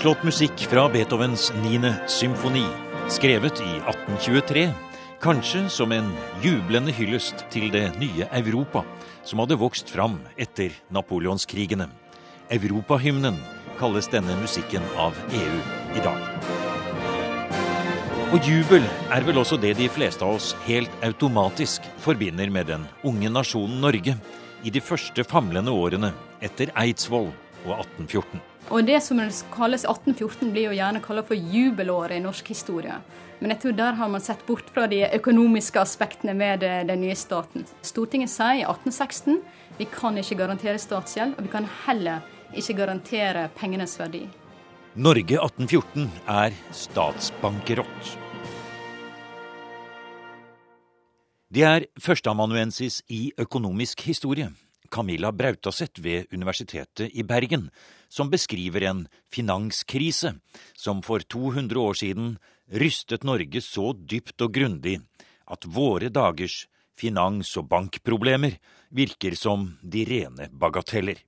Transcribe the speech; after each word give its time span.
Storslått 0.00 0.22
musikk 0.24 0.62
fra 0.64 0.86
Beethovens 0.88 1.50
9. 1.60 1.90
symfoni, 2.08 2.62
skrevet 3.12 3.58
i 3.60 3.74
1823. 3.82 4.62
Kanskje 5.20 5.66
som 5.68 5.92
en 5.92 6.06
jublende 6.40 6.94
hyllest 6.96 7.42
til 7.52 7.66
det 7.68 7.82
nye 8.00 8.24
Europa, 8.38 8.80
som 9.28 9.42
hadde 9.44 9.58
vokst 9.60 9.92
fram 9.92 10.14
etter 10.40 10.72
napoleonskrigene. 10.88 11.90
Europahymnen 12.48 13.36
kalles 13.76 14.08
denne 14.08 14.38
musikken 14.40 14.88
av 14.96 15.18
EU 15.36 15.60
i 15.92 16.04
dag. 16.06 16.48
Og 18.32 18.48
jubel 18.48 18.88
er 19.12 19.26
vel 19.28 19.44
også 19.44 19.60
det 19.60 19.74
de 19.82 19.92
fleste 19.92 20.24
av 20.24 20.38
oss 20.38 20.54
helt 20.64 20.94
automatisk 21.04 21.84
forbinder 22.00 22.48
med 22.48 22.72
den 22.72 22.88
unge 23.04 23.28
nasjonen 23.28 23.84
Norge 23.84 24.16
i 24.64 24.72
de 24.72 24.80
første 24.80 25.28
famlende 25.28 25.76
årene 25.76 26.14
etter 26.40 26.72
Eidsvoll 26.72 27.34
og 27.66 27.76
1814. 27.82 28.49
Og 28.68 28.84
det 28.86 29.00
som 29.02 29.18
kalles 29.54 29.86
1814, 29.88 30.52
blir 30.52 30.68
jo 30.68 30.76
gjerne 30.76 31.00
kalt 31.02 31.26
for 31.26 31.34
jubelåret 31.54 32.18
i 32.18 32.22
norsk 32.22 32.52
historie. 32.52 33.00
Men 33.40 33.54
jeg 33.54 33.62
tror 33.62 33.72
der 33.78 33.96
har 33.96 34.08
man 34.12 34.20
sett 34.20 34.42
bort 34.46 34.68
fra 34.74 34.84
de 34.86 35.00
økonomiske 35.16 35.80
aspektene 35.80 36.34
med 36.36 36.60
den 36.60 37.00
nye 37.00 37.16
staten. 37.16 37.64
Stortinget 37.80 38.30
sier 38.30 38.60
i 38.60 38.66
1816 38.68 39.40
vi 39.80 39.86
kan 39.88 40.18
ikke 40.20 40.36
garantere 40.36 40.76
statsgjeld, 40.76 41.38
og 41.38 41.46
vi 41.46 41.48
kan 41.48 41.64
heller 41.86 42.20
ikke 42.52 42.74
garantere 42.82 43.46
pengenes 43.56 43.94
verdi. 43.96 44.26
Norge 45.00 45.38
1814 45.38 46.10
er 46.28 46.56
statsbankerott. 46.74 48.10
Det 51.50 51.64
er 51.64 51.86
førsteamanuensis 51.98 53.00
i 53.08 53.32
økonomisk 53.40 54.04
historie, 54.06 54.50
Camilla 54.90 55.30
Brautaseth 55.32 56.02
ved 56.04 56.28
Universitetet 56.34 57.08
i 57.14 57.22
Bergen, 57.22 57.70
som 58.10 58.30
beskriver 58.30 58.84
en 58.90 59.04
finanskrise 59.32 60.34
som 60.74 61.02
for 61.06 61.22
200 61.22 61.78
år 61.78 61.98
siden 62.02 62.34
rystet 62.82 63.24
Norge 63.26 63.62
så 63.62 63.92
dypt 63.94 64.42
og 64.42 64.54
grundig 64.54 64.98
at 65.50 65.66
våre 65.66 66.10
dagers 66.10 66.66
finans- 66.98 67.56
og 67.58 67.70
bankproblemer 67.70 68.58
virker 68.90 69.36
som 69.38 69.78
de 69.82 70.04
rene 70.04 70.50
bagateller. 70.52 71.22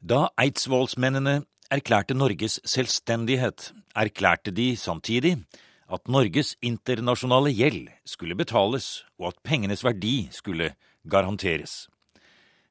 Da 0.00 0.28
eidsvollsmennene 0.38 1.42
erklærte 1.72 2.14
Norges 2.14 2.60
selvstendighet, 2.64 3.72
erklærte 3.96 4.52
de 4.54 4.74
samtidig 4.78 5.34
at 5.90 6.08
Norges 6.10 6.54
internasjonale 6.62 7.52
gjeld 7.54 7.90
skulle 8.06 8.38
betales, 8.38 9.04
og 9.18 9.32
at 9.32 9.42
pengenes 9.46 9.84
verdi 9.86 10.28
skulle 10.34 10.72
garanteres. 11.06 11.86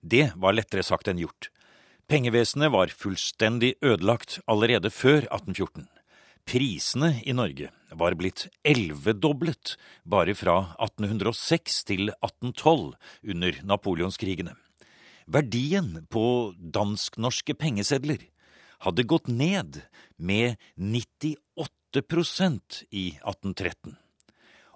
Det 0.04 0.32
var 0.36 0.56
lettere 0.56 0.84
sagt 0.84 1.08
enn 1.10 1.20
gjort. 1.24 1.50
Pengevesenet 2.06 2.70
var 2.70 2.92
fullstendig 2.94 3.72
ødelagt 3.82 4.36
allerede 4.46 4.92
før 4.94 5.24
1814. 5.26 5.88
Prisene 6.46 7.16
i 7.26 7.34
Norge 7.34 7.72
var 7.98 8.14
blitt 8.14 8.44
elvedoblet 8.62 9.74
bare 10.06 10.36
fra 10.38 10.76
1806 10.86 11.80
til 11.90 12.12
1812 12.14 12.94
under 13.34 13.58
napoleonskrigene. 13.66 14.54
Verdien 15.26 16.06
på 16.14 16.54
dansk-norske 16.54 17.58
pengesedler 17.58 18.30
hadde 18.86 19.10
gått 19.10 19.26
ned 19.26 19.82
med 20.22 20.62
98% 20.78 22.86
i 22.94 23.18
1813. 23.18 23.98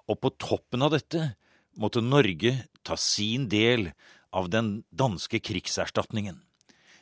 Og 0.10 0.18
på 0.18 0.34
toppen 0.42 0.82
av 0.82 0.98
dette 0.98 1.36
måtte 1.78 2.02
Norge 2.02 2.58
ta 2.82 2.98
sin 2.98 3.46
del 3.54 3.92
av 4.34 4.50
den 4.50 4.80
danske 4.90 5.38
krigserstatningen. 5.38 6.49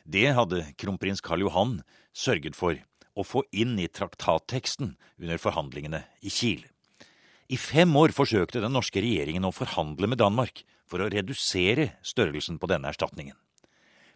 Det 0.08 0.30
hadde 0.32 0.62
kronprins 0.80 1.20
Karl 1.20 1.44
Johan 1.44 1.80
sørget 2.16 2.56
for 2.56 2.78
å 3.18 3.24
få 3.26 3.42
inn 3.52 3.76
i 3.82 3.90
traktatteksten 3.92 4.94
under 5.20 5.40
forhandlingene 5.42 6.04
i 6.24 6.32
Kiel. 6.32 6.62
I 7.48 7.56
fem 7.60 7.92
år 7.96 8.14
forsøkte 8.16 8.62
den 8.64 8.72
norske 8.76 9.02
regjeringen 9.04 9.44
å 9.44 9.52
forhandle 9.52 10.08
med 10.08 10.20
Danmark 10.20 10.62
for 10.88 11.04
å 11.04 11.10
redusere 11.12 11.90
størrelsen 12.04 12.56
på 12.60 12.68
denne 12.70 12.88
erstatningen. 12.92 13.36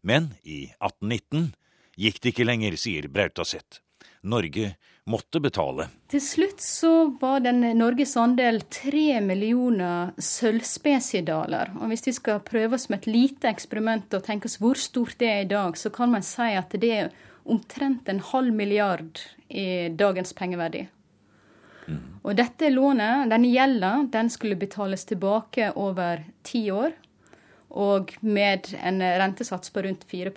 Men 0.01 0.33
i 0.43 0.73
1819 0.81 1.53
gikk 2.01 2.21
det 2.23 2.33
ikke 2.33 2.49
lenger, 2.49 2.77
sier 2.81 3.09
Brautaseth. 3.13 3.83
Norge 4.23 4.75
måtte 5.05 5.41
betale. 5.43 5.89
Til 6.13 6.23
slutt 6.23 6.63
så 6.63 6.93
var 7.21 7.43
den 7.43 7.65
Norges 7.79 8.15
andel 8.21 8.61
tre 8.71 9.19
millioner 9.25 10.13
sølvspesiedaler. 10.19 11.75
Og 11.81 11.91
hvis 11.91 12.07
vi 12.07 12.15
skal 12.17 12.43
prøve 12.47 12.79
oss 12.79 12.89
med 12.91 13.03
et 13.03 13.11
lite 13.11 13.51
eksperiment 13.51 14.15
og 14.15 14.25
tenke 14.27 14.51
oss 14.51 14.61
hvor 14.63 14.79
stort 14.79 15.19
det 15.19 15.31
er 15.31 15.45
i 15.45 15.51
dag, 15.51 15.79
så 15.79 15.91
kan 15.95 16.13
man 16.15 16.27
si 16.27 16.53
at 16.55 16.75
det 16.79 16.93
er 17.01 17.15
omtrent 17.43 18.09
en 18.09 18.23
halv 18.23 18.55
milliard 18.55 19.19
i 19.49 19.89
dagens 19.99 20.33
pengeverdi. 20.39 20.87
Mm. 21.89 22.03
Og 22.23 22.37
dette 22.39 22.71
lånet, 22.71 23.27
denne 23.33 23.51
gjelda, 23.51 23.95
den 24.13 24.31
skulle 24.31 24.59
betales 24.61 25.05
tilbake 25.09 25.73
over 25.75 26.23
ti 26.47 26.69
år. 26.71 26.95
Og 27.73 28.13
med 28.21 28.69
en 28.85 29.03
rentesats 29.03 29.73
på 29.73 29.83
rundt 29.83 30.05
4 30.07 30.31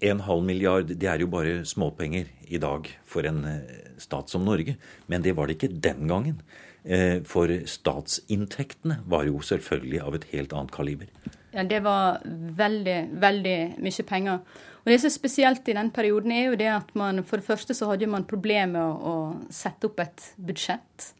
en 0.00 0.22
halv 0.24 0.44
milliard, 0.44 0.90
det 0.96 1.08
er 1.08 1.22
jo 1.22 1.28
bare 1.30 1.60
småpenger 1.68 2.30
i 2.48 2.60
dag 2.60 2.88
for 3.08 3.26
en 3.28 3.44
eh, 3.48 3.92
stat 4.00 4.32
som 4.32 4.44
Norge. 4.46 4.76
Men 5.06 5.24
det 5.24 5.36
var 5.36 5.48
det 5.48 5.58
ikke 5.58 5.74
den 5.82 6.08
gangen. 6.08 6.40
Eh, 6.84 7.20
for 7.28 7.52
statsinntektene 7.68 9.02
var 9.10 9.28
jo 9.28 9.42
selvfølgelig 9.44 10.02
av 10.06 10.16
et 10.16 10.26
helt 10.32 10.56
annet 10.56 10.74
kaliber. 10.74 11.12
Ja, 11.52 11.64
det 11.66 11.82
var 11.84 12.20
veldig, 12.24 12.98
veldig 13.20 13.56
mye 13.82 14.06
penger. 14.06 14.42
Og 14.80 14.88
det 14.88 15.00
som 15.02 15.10
er 15.10 15.16
spesielt 15.16 15.68
i 15.68 15.76
den 15.76 15.90
perioden, 15.92 16.32
er 16.32 16.46
jo 16.48 16.58
det 16.58 16.70
at 16.72 16.94
man 16.96 17.24
for 17.26 17.40
det 17.40 17.48
første 17.48 17.76
så 17.76 17.90
hadde 17.90 18.08
man 18.08 18.28
problemer 18.28 18.72
med 18.72 19.08
å 19.10 19.16
sette 19.52 19.90
opp 19.90 20.00
et 20.00 20.30
budsjett. 20.40 21.10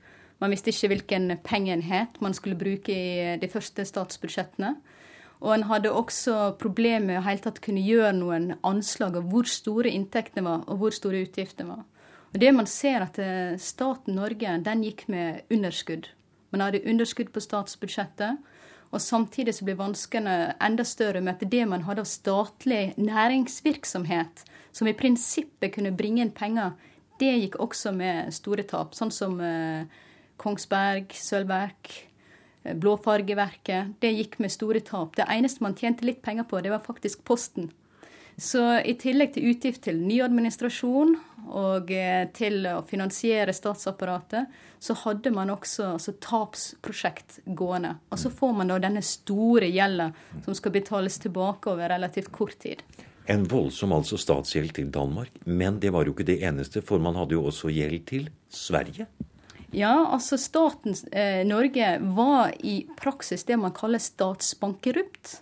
Man 0.41 0.55
visste 0.55 0.73
ikke 0.73 0.95
hvilken 0.95 1.35
pengeenhet 1.45 2.17
man 2.25 2.33
skulle 2.33 2.57
bruke 2.57 2.95
i 2.95 3.37
de 3.41 3.51
første 3.53 3.85
statsbudsjettene. 3.85 4.79
Og 5.41 5.55
en 5.55 5.65
hadde 5.71 5.93
også 5.93 6.53
problemer 6.61 7.07
med 7.07 7.21
å 7.21 7.25
helt 7.25 7.47
tatt 7.47 7.63
kunne 7.65 7.81
gjøre 7.81 8.13
noen 8.19 8.53
anslag 8.67 9.17
av 9.17 9.29
hvor 9.33 9.49
store 9.49 9.93
inntektene 9.93 10.45
var, 10.45 10.67
og 10.69 10.83
hvor 10.83 10.97
store 10.97 11.23
utgiftene 11.25 11.73
var. 11.73 11.87
Og 12.31 12.43
det 12.43 12.51
man 12.55 12.69
ser 12.71 13.07
at 13.07 13.19
eh, 13.19 13.57
staten 13.59 14.19
Norge 14.21 14.59
den 14.67 14.85
gikk 14.85 15.07
med 15.11 15.49
underskudd. 15.51 16.11
Man 16.53 16.63
hadde 16.65 16.85
underskudd 16.85 17.33
på 17.33 17.43
statsbudsjettet. 17.43 18.45
Og 18.91 18.99
samtidig 18.99 19.55
så 19.55 19.65
ble 19.65 19.77
vanskene 19.79 20.57
enda 20.59 20.83
større 20.87 21.23
med 21.23 21.37
at 21.37 21.51
det 21.53 21.63
man 21.71 21.85
hadde 21.87 22.03
av 22.03 22.09
statlig 22.11 22.97
næringsvirksomhet, 22.99 24.43
som 24.75 24.91
i 24.91 24.97
prinsippet 24.99 25.77
kunne 25.77 25.95
bringe 25.95 26.25
inn 26.25 26.35
penger, 26.35 26.75
det 27.23 27.37
gikk 27.37 27.61
også 27.63 27.95
med 27.95 28.35
store 28.35 28.67
tap. 28.67 28.97
Sånn 28.99 29.15
som 29.15 29.39
eh, 29.47 29.87
Kongsberg, 30.43 31.15
Sølvverk, 31.15 31.93
Eh, 31.93 32.10
blåfargeverket. 32.63 33.97
Det 34.01 34.13
gikk 34.13 34.39
med 34.43 34.53
store 34.53 34.81
tap. 34.85 35.17
Det 35.17 35.29
eneste 35.29 35.65
man 35.65 35.77
tjente 35.79 36.07
litt 36.07 36.23
penger 36.23 36.49
på, 36.49 36.61
det 36.61 36.73
var 36.73 36.85
faktisk 36.85 37.25
Posten. 37.25 37.71
Så 38.41 38.63
i 38.89 38.95
tillegg 38.97 39.35
til 39.35 39.51
utgift 39.51 39.83
til 39.85 39.99
ny 40.01 40.21
administrasjon 40.25 41.13
og 41.51 41.91
eh, 41.93 42.25
til 42.33 42.65
å 42.71 42.79
finansiere 42.89 43.53
statsapparatet, 43.53 44.49
så 44.81 44.97
hadde 45.03 45.33
man 45.35 45.53
også 45.53 45.91
altså, 45.99 46.15
tapsprosjekt 46.25 47.43
gående. 47.45 47.99
Og 48.09 48.23
så 48.23 48.33
får 48.33 48.55
man 48.57 48.73
da 48.73 48.79
denne 48.81 49.03
store 49.05 49.69
gjelda 49.69 50.09
som 50.47 50.57
skal 50.57 50.73
betales 50.73 51.21
tilbake 51.21 51.69
over 51.75 51.93
relativt 51.93 52.33
kort 52.33 52.57
tid. 52.65 52.81
En 53.29 53.45
voldsom 53.45 53.93
altså 53.93 54.17
statsgjeld 54.19 54.73
til 54.79 54.89
Danmark. 54.95 55.37
Men 55.45 55.77
det 55.83 55.93
var 55.93 56.09
jo 56.09 56.17
ikke 56.17 56.31
det 56.33 56.41
eneste, 56.41 56.81
for 56.81 57.03
man 57.03 57.19
hadde 57.21 57.37
jo 57.37 57.45
også 57.51 57.69
gjeld 57.71 58.07
til 58.09 58.31
Sverige. 58.49 59.05
Ja, 59.71 59.93
altså 60.11 60.39
staten 60.39 60.97
eh, 61.13 61.47
Norge 61.47 61.99
var 62.03 62.55
i 62.59 62.83
praksis 62.99 63.45
det 63.47 63.57
man 63.61 63.75
kaller 63.75 64.03
statsbankerupt. 64.03 65.37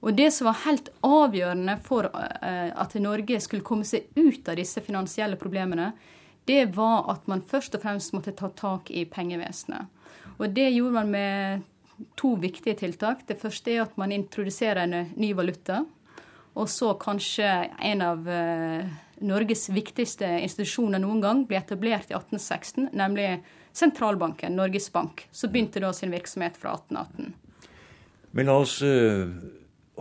Og 0.00 0.16
det 0.16 0.30
som 0.34 0.48
var 0.48 0.62
helt 0.64 0.88
avgjørende 1.06 1.76
for 1.84 2.08
eh, 2.08 2.70
at 2.72 2.96
Norge 2.98 3.38
skulle 3.44 3.66
komme 3.66 3.86
seg 3.86 4.08
ut 4.16 4.48
av 4.48 4.58
disse 4.58 4.82
finansielle 4.82 5.38
problemene, 5.38 5.92
det 6.48 6.72
var 6.74 7.06
at 7.12 7.28
man 7.30 7.44
først 7.46 7.76
og 7.76 7.84
fremst 7.84 8.14
måtte 8.16 8.34
ta 8.34 8.48
tak 8.56 8.90
i 8.90 9.04
pengevesenet. 9.06 9.86
Og 10.40 10.50
det 10.56 10.70
gjorde 10.72 10.96
man 10.96 11.12
med 11.12 12.08
to 12.18 12.32
viktige 12.40 12.78
tiltak. 12.80 13.26
Det 13.28 13.38
første 13.38 13.74
er 13.74 13.84
at 13.84 13.96
man 14.00 14.10
introduserer 14.12 14.82
en 14.82 15.12
ny 15.20 15.30
valuta. 15.36 15.84
Og 16.58 16.66
så 16.72 16.94
kanskje 16.98 17.46
en 17.92 18.02
av 18.02 18.26
eh, 18.26 18.88
Norges 19.22 19.68
viktigste 19.70 20.26
institusjoner 20.40 20.98
noen 21.02 21.20
gang 21.22 21.44
ble 21.46 21.60
etablert 21.60 22.10
i 22.10 22.16
1816, 22.16 22.88
nemlig 22.96 23.28
sentralbanken, 23.72 24.56
Norges 24.56 24.92
Bank, 24.92 25.26
som 25.30 25.52
begynte 25.52 25.82
da 25.82 25.92
sin 25.92 26.12
virksomhet 26.14 26.58
fra 26.60 26.74
1818. 26.78 27.32
Men 28.30 28.46
la 28.46 28.58
oss 28.62 28.76
uh, 28.82 29.30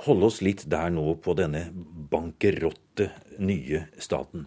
holde 0.05 0.29
oss 0.29 0.41
litt 0.45 0.65
der 0.69 0.91
nå 0.93 1.15
på 1.23 1.35
denne 1.37 1.67
bankerotte 2.11 3.09
nye 3.41 3.85
staten. 3.97 4.45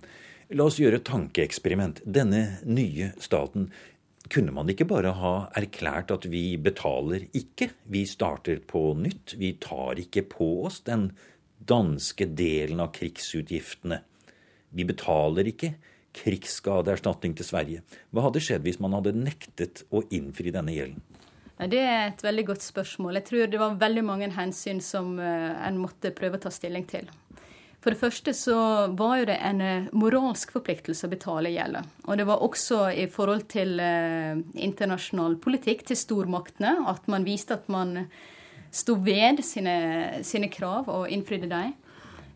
La 0.52 0.68
oss 0.68 0.78
gjøre 0.80 1.00
et 1.00 1.08
tankeeksperiment. 1.08 2.02
Denne 2.04 2.60
nye 2.68 3.12
staten, 3.22 3.70
kunne 4.32 4.54
man 4.54 4.70
ikke 4.70 4.86
bare 4.88 5.16
ha 5.18 5.34
erklært 5.58 6.12
at 6.14 6.28
vi 6.30 6.56
betaler 6.62 7.26
ikke, 7.36 7.72
vi 7.90 8.04
starter 8.08 8.62
på 8.64 8.92
nytt, 8.96 9.34
vi 9.40 9.56
tar 9.60 10.00
ikke 10.00 10.24
på 10.30 10.54
oss 10.68 10.80
den 10.86 11.10
danske 11.62 12.28
delen 12.38 12.80
av 12.82 12.92
krigsutgiftene? 12.94 14.02
vi 14.72 14.86
betaler 14.88 15.48
ikke 15.52 15.74
krigsskadeerstatning 16.16 17.34
til 17.38 17.48
Sverige. 17.48 17.82
Hva 18.12 18.26
hadde 18.26 18.42
skjedd 18.44 18.66
hvis 18.66 18.80
man 18.82 18.94
hadde 18.98 19.14
nektet 19.16 19.84
å 19.90 20.04
innfri 20.12 20.52
denne 20.54 20.74
gjelden? 20.74 21.00
Det 21.62 21.78
er 21.78 22.08
et 22.08 22.22
veldig 22.24 22.46
godt 22.48 22.64
spørsmål. 22.64 23.20
Jeg 23.20 23.28
tror 23.28 23.50
det 23.50 23.60
var 23.60 23.78
veldig 23.78 24.02
mange 24.06 24.30
hensyn 24.34 24.80
som 24.82 25.14
eh, 25.22 25.50
en 25.66 25.78
måtte 25.78 26.10
prøve 26.16 26.40
å 26.40 26.42
ta 26.42 26.50
stilling 26.50 26.86
til. 26.90 27.06
For 27.82 27.94
det 27.94 27.98
første 27.98 28.32
så 28.34 28.56
var 28.98 29.16
jo 29.20 29.28
det 29.30 29.36
en 29.42 29.62
eh, 29.62 29.88
moralsk 29.94 30.54
forpliktelse 30.56 31.06
å 31.06 31.12
betale 31.12 31.52
gjelda. 31.54 31.84
Og 32.08 32.18
det 32.18 32.26
var 32.26 32.42
også 32.42 32.84
i 32.94 33.06
forhold 33.10 33.46
til 33.52 33.78
eh, 33.82 34.42
internasjonal 34.54 35.36
politikk, 35.42 35.86
til 35.86 35.98
stormaktene, 35.98 36.76
at 36.90 37.06
man 37.12 37.26
viste 37.28 37.58
at 37.58 37.70
man 37.70 38.08
sto 38.72 38.96
ved 38.96 39.42
sine, 39.44 39.76
sine 40.26 40.50
krav 40.50 40.90
og 40.90 41.10
innfridde 41.12 41.50
dem. 41.52 41.74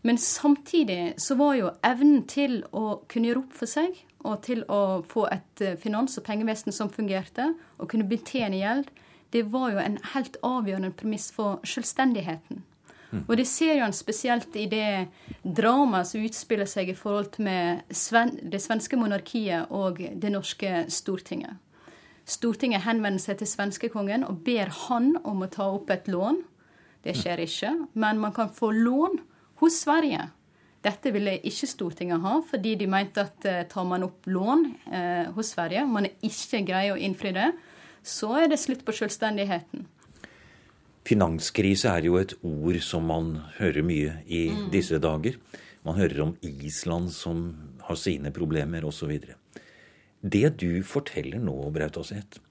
Men 0.07 0.17
samtidig 0.17 1.17
så 1.19 1.35
var 1.35 1.57
jo 1.57 1.73
evnen 1.83 2.21
til 2.31 2.61
å 2.71 3.01
kunne 3.11 3.27
gjøre 3.27 3.41
opp 3.41 3.57
for 3.59 3.67
seg, 3.67 3.97
og 4.23 4.39
til 4.45 4.61
å 4.71 5.01
få 5.03 5.25
et 5.33 5.63
eh, 5.65 5.75
finans- 5.81 6.15
og 6.15 6.23
pengevesen 6.23 6.71
som 6.71 6.91
fungerte, 6.91 7.49
og 7.75 7.89
kunne 7.91 8.07
betjene 8.07 8.61
gjeld, 8.61 8.87
det 9.35 9.43
var 9.51 9.73
jo 9.73 9.83
en 9.83 9.99
helt 10.13 10.39
avgjørende 10.47 10.93
premiss 10.95 11.27
for 11.35 11.59
selvstendigheten. 11.67 12.63
Mm. 13.11 13.25
Og 13.25 13.35
det 13.39 13.49
ser 13.51 13.75
jo 13.75 13.83
han 13.83 13.95
spesielt 13.95 14.55
i 14.55 14.65
det 14.71 15.09
dramaet 15.43 16.07
som 16.07 16.23
utspiller 16.23 16.71
seg 16.71 16.91
i 16.91 16.95
forhold 16.95 17.35
med 17.43 17.83
sven 17.91 18.37
det 18.47 18.63
svenske 18.63 18.99
monarkiet 18.99 19.71
og 19.75 19.99
det 19.99 20.31
norske 20.31 20.85
Stortinget. 20.91 21.59
Stortinget 22.27 22.87
henvender 22.87 23.23
seg 23.23 23.39
til 23.39 23.47
svenskekongen 23.47 24.23
og 24.27 24.39
ber 24.47 24.71
han 24.87 25.17
om 25.23 25.43
å 25.43 25.51
ta 25.51 25.67
opp 25.75 25.91
et 25.91 26.07
lån. 26.11 26.45
Det 27.03 27.15
skjer 27.15 27.43
ikke, 27.43 27.75
men 27.99 28.23
man 28.23 28.35
kan 28.35 28.51
få 28.51 28.71
lån 28.75 29.19
hos 29.61 29.81
Sverige. 29.83 30.29
Dette 30.85 31.11
ville 31.11 31.37
ikke 31.47 31.67
Stortinget 31.67 32.21
ha, 32.23 32.37
fordi 32.45 32.75
de 32.79 32.87
mente 32.89 33.23
at 33.25 33.47
uh, 33.49 33.63
tar 33.69 33.87
man 33.89 34.05
opp 34.05 34.27
lån 34.29 34.65
eh, 34.93 35.29
hos 35.35 35.53
Sverige, 35.55 35.83
og 35.83 35.93
man 35.95 36.07
ikke 36.07 36.63
greier 36.67 36.95
å 36.95 37.01
innfri 37.01 37.33
det, 37.35 37.49
så 38.05 38.35
er 38.43 38.51
det 38.51 38.59
slutt 38.61 38.85
på 38.87 38.95
selvstendigheten. 38.95 39.87
Finanskrise 41.07 41.91
er 41.91 42.07
jo 42.07 42.17
et 42.19 42.35
ord 42.45 42.77
som 42.83 43.07
man 43.09 43.33
hører 43.57 43.85
mye 43.87 44.19
i 44.27 44.47
mm. 44.51 44.67
disse 44.73 44.99
dager. 45.01 45.37
Man 45.87 45.95
hører 45.95 46.23
om 46.25 46.33
Island 46.43 47.13
som 47.15 47.45
har 47.87 47.99
sine 47.99 48.31
problemer 48.35 48.85
osv. 48.87 49.13
Det 50.21 50.49
du 50.59 50.83
forteller 50.83 51.39
nå, 51.39 51.55
Brautaseth, 51.71 52.41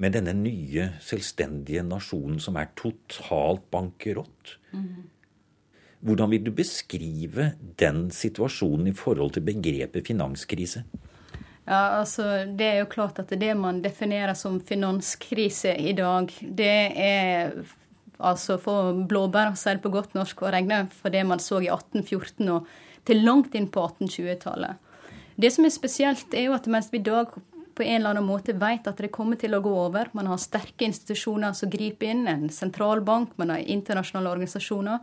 med 0.00 0.16
denne 0.16 0.32
nye 0.36 0.86
selvstendige 1.04 1.84
nasjonen 1.84 2.40
som 2.40 2.56
er 2.56 2.70
totalt 2.78 3.66
bankerott 3.72 4.56
mm. 4.72 5.02
Hvordan 6.00 6.32
vil 6.32 6.44
du 6.46 6.50
beskrive 6.56 7.50
den 7.80 8.06
situasjonen 8.14 8.88
i 8.88 8.96
forhold 8.96 9.34
til 9.36 9.44
begrepet 9.44 10.06
finanskrise? 10.06 10.84
Ja, 11.66 12.00
altså 12.00 12.46
Det 12.56 12.66
er 12.66 12.78
jo 12.80 12.88
klart 12.90 13.18
at 13.20 13.30
det 13.30 13.52
man 13.56 13.82
definerer 13.82 14.34
som 14.34 14.60
finanskrise 14.60 15.76
i 15.76 15.92
dag, 15.92 16.32
det 16.40 16.76
er 16.96 17.52
altså 18.18 18.56
for 18.58 19.04
blåbær, 19.08 19.52
det 19.54 19.82
på 19.82 19.92
godt 19.92 20.14
norsk, 20.14 20.42
og 20.42 20.52
regne 20.52 20.88
for 20.90 21.10
det 21.10 21.26
man 21.26 21.38
så 21.38 21.60
i 21.60 21.68
1814 21.68 22.48
og 22.48 22.66
til 23.04 23.22
langt 23.24 23.54
inn 23.54 23.68
på 23.68 23.80
1820-tallet. 23.86 24.76
Det 25.40 25.52
som 25.52 25.64
er 25.64 25.72
spesielt, 25.72 26.34
er 26.34 26.50
jo 26.50 26.56
at 26.56 26.66
mens 26.66 26.90
vi 26.92 26.98
i 26.98 27.06
dag 27.06 27.32
på 27.74 27.84
en 27.86 27.96
eller 27.96 28.10
annen 28.10 28.26
måte 28.28 28.52
vet 28.52 28.88
at 28.90 28.98
det 29.00 29.12
kommer 29.14 29.38
til 29.40 29.54
å 29.56 29.62
gå 29.64 29.70
over, 29.86 30.10
man 30.12 30.28
har 30.28 30.40
sterke 30.42 30.84
institusjoner 30.84 31.54
som 31.56 31.70
griper 31.72 32.10
inn, 32.12 32.26
en 32.28 32.50
sentralbank, 32.52 33.32
man 33.40 33.54
har 33.54 33.64
internasjonale 33.64 34.34
organisasjoner, 34.34 34.98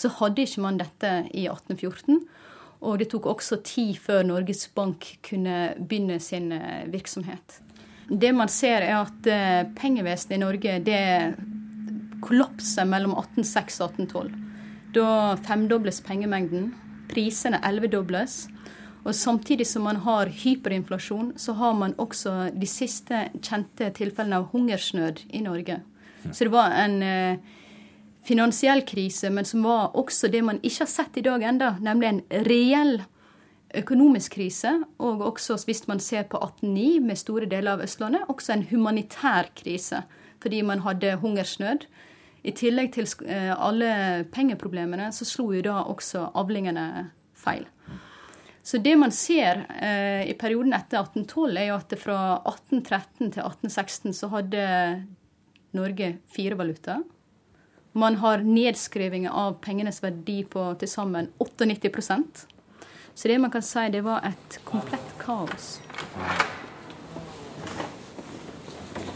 så 0.00 0.10
hadde 0.20 0.46
ikke 0.46 0.64
man 0.64 0.80
dette 0.80 1.10
i 1.36 1.46
1814. 1.50 2.22
Og 2.80 3.00
det 3.00 3.10
tok 3.12 3.28
også 3.28 3.60
tid 3.66 3.98
før 4.00 4.24
Norges 4.24 4.64
Bank 4.72 5.04
kunne 5.26 5.74
begynne 5.76 6.16
sin 6.22 6.48
eh, 6.56 6.86
virksomhet. 6.88 7.60
Det 8.08 8.30
man 8.34 8.48
ser, 8.48 8.82
er 8.82 9.02
at 9.02 9.28
eh, 9.28 9.66
pengevesenet 9.76 10.38
i 10.38 10.40
Norge 10.40 10.78
det 10.86 11.02
kollapser 12.24 12.88
mellom 12.88 13.12
1806 13.18 13.80
og 13.84 14.00
1812. 14.00 14.32
Da 14.96 15.10
femdobles 15.44 16.00
pengemengden. 16.06 16.72
Prisene 17.10 17.60
elvedobles. 17.66 18.46
Og 19.04 19.14
samtidig 19.16 19.66
som 19.66 19.86
man 19.88 20.00
har 20.04 20.32
hyperinflasjon, 20.32 21.32
så 21.40 21.54
har 21.56 21.76
man 21.76 21.94
også 21.98 22.50
de 22.52 22.68
siste 22.68 23.28
kjente 23.40 23.88
tilfellene 23.96 24.40
av 24.40 24.50
hungersnød 24.52 25.24
i 25.32 25.40
Norge. 25.44 25.80
Så 26.30 26.44
det 26.44 26.52
var 26.52 26.74
en 26.76 27.02
eh, 27.02 27.56
finansiell 28.26 28.82
krise, 28.86 29.30
men 29.30 29.44
som 29.44 29.64
var 29.64 29.96
også 29.98 30.28
det 30.28 30.42
man 30.44 30.60
ikke 30.62 30.84
har 30.84 30.92
sett 30.92 31.16
i 31.16 31.24
dag 31.24 31.42
enda, 31.42 31.74
nemlig 31.80 32.08
en 32.08 32.22
reell 32.46 33.00
økonomisk 33.76 34.36
krise. 34.38 34.74
Og 34.98 35.22
også, 35.24 35.58
hvis 35.66 35.86
man 35.88 36.02
ser 36.02 36.26
på 36.28 36.40
1809 36.40 37.00
med 37.06 37.20
store 37.20 37.48
deler 37.50 37.76
av 37.76 37.84
Østlandet, 37.86 38.28
også 38.28 38.54
en 38.54 38.66
humanitær 38.70 39.50
krise. 39.56 40.04
Fordi 40.42 40.62
man 40.66 40.84
hadde 40.86 41.16
hungersnød. 41.22 41.86
I 42.42 42.52
tillegg 42.56 42.94
til 42.94 43.08
eh, 43.28 43.52
alle 43.52 44.24
pengeproblemene, 44.32 45.10
så 45.12 45.26
slo 45.28 45.50
jo 45.52 45.60
da 45.64 45.82
også 45.84 46.30
avlingene 46.40 47.10
feil. 47.36 47.66
Så 48.64 48.78
det 48.80 48.94
man 48.96 49.12
ser 49.12 49.64
eh, 49.76 50.28
i 50.28 50.36
perioden 50.40 50.72
etter 50.76 51.02
1812, 51.02 51.56
er 51.56 51.68
jo 51.68 51.76
at 51.76 51.94
fra 52.00 52.18
1813 52.48 53.32
til 53.34 53.44
1816 53.44 54.16
så 54.16 54.30
hadde 54.32 54.64
Norge 55.76 56.14
fire 56.32 56.56
valutaer. 56.58 57.04
Man 57.92 58.20
har 58.22 58.38
nedskrivinger 58.46 59.30
av 59.34 59.56
pengenes 59.64 59.98
verdi 60.02 60.44
på 60.46 60.62
til 60.78 60.88
sammen 60.88 61.26
98% 61.42 62.44
Så 63.14 63.28
det 63.28 63.38
man 63.42 63.50
kan 63.50 63.64
si, 63.66 63.82
det 63.90 64.04
var 64.06 64.22
et 64.24 64.58
komplett 64.64 65.14
kaos. 65.18 65.80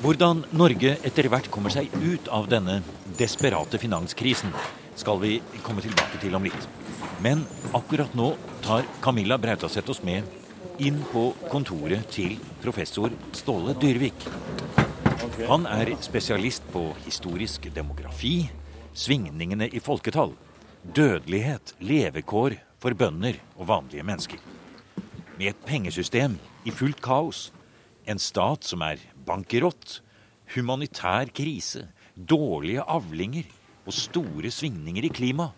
Hvordan 0.02 0.42
Norge 0.52 0.96
etter 1.06 1.28
hvert 1.30 1.46
kommer 1.54 1.70
seg 1.70 1.86
ut 2.02 2.26
av 2.28 2.48
denne 2.50 2.80
desperate 3.16 3.78
finanskrisen, 3.78 4.50
skal 4.98 5.22
vi 5.22 5.38
komme 5.62 5.80
tilbake 5.80 6.18
til 6.20 6.34
om 6.34 6.44
litt. 6.44 6.66
Men 7.22 7.46
akkurat 7.72 8.12
nå 8.18 8.34
tar 8.66 8.84
Camilla 9.00 9.38
Brautaseth 9.38 9.94
oss 9.94 10.02
med 10.02 10.26
inn 10.82 10.98
på 11.12 11.28
kontoret 11.48 12.10
til 12.10 12.36
professor 12.60 13.14
Ståle 13.32 13.78
Dyrvik. 13.78 14.26
Han 15.46 15.64
er 15.70 15.94
spesialist 16.04 16.66
på 16.74 16.88
historisk 17.06 17.70
demografi, 17.74 18.50
svingningene 18.94 19.68
i 19.74 19.82
folketall, 19.82 20.32
dødelighet, 20.94 21.74
levekår 21.82 22.56
for 22.82 22.94
bønder 22.96 23.40
og 23.58 23.68
vanlige 23.68 24.06
mennesker. 24.06 24.38
Med 25.34 25.50
et 25.50 25.66
pengesystem 25.66 26.38
i 26.64 26.72
fullt 26.74 27.02
kaos, 27.02 27.48
en 28.06 28.20
stat 28.20 28.64
som 28.68 28.84
er 28.86 29.02
bankerott, 29.26 30.00
humanitær 30.54 31.32
krise, 31.34 31.88
dårlige 32.14 32.84
avlinger 32.86 33.48
og 33.84 33.96
store 33.96 34.52
svingninger 34.54 35.08
i 35.08 35.12
klima, 35.12 35.50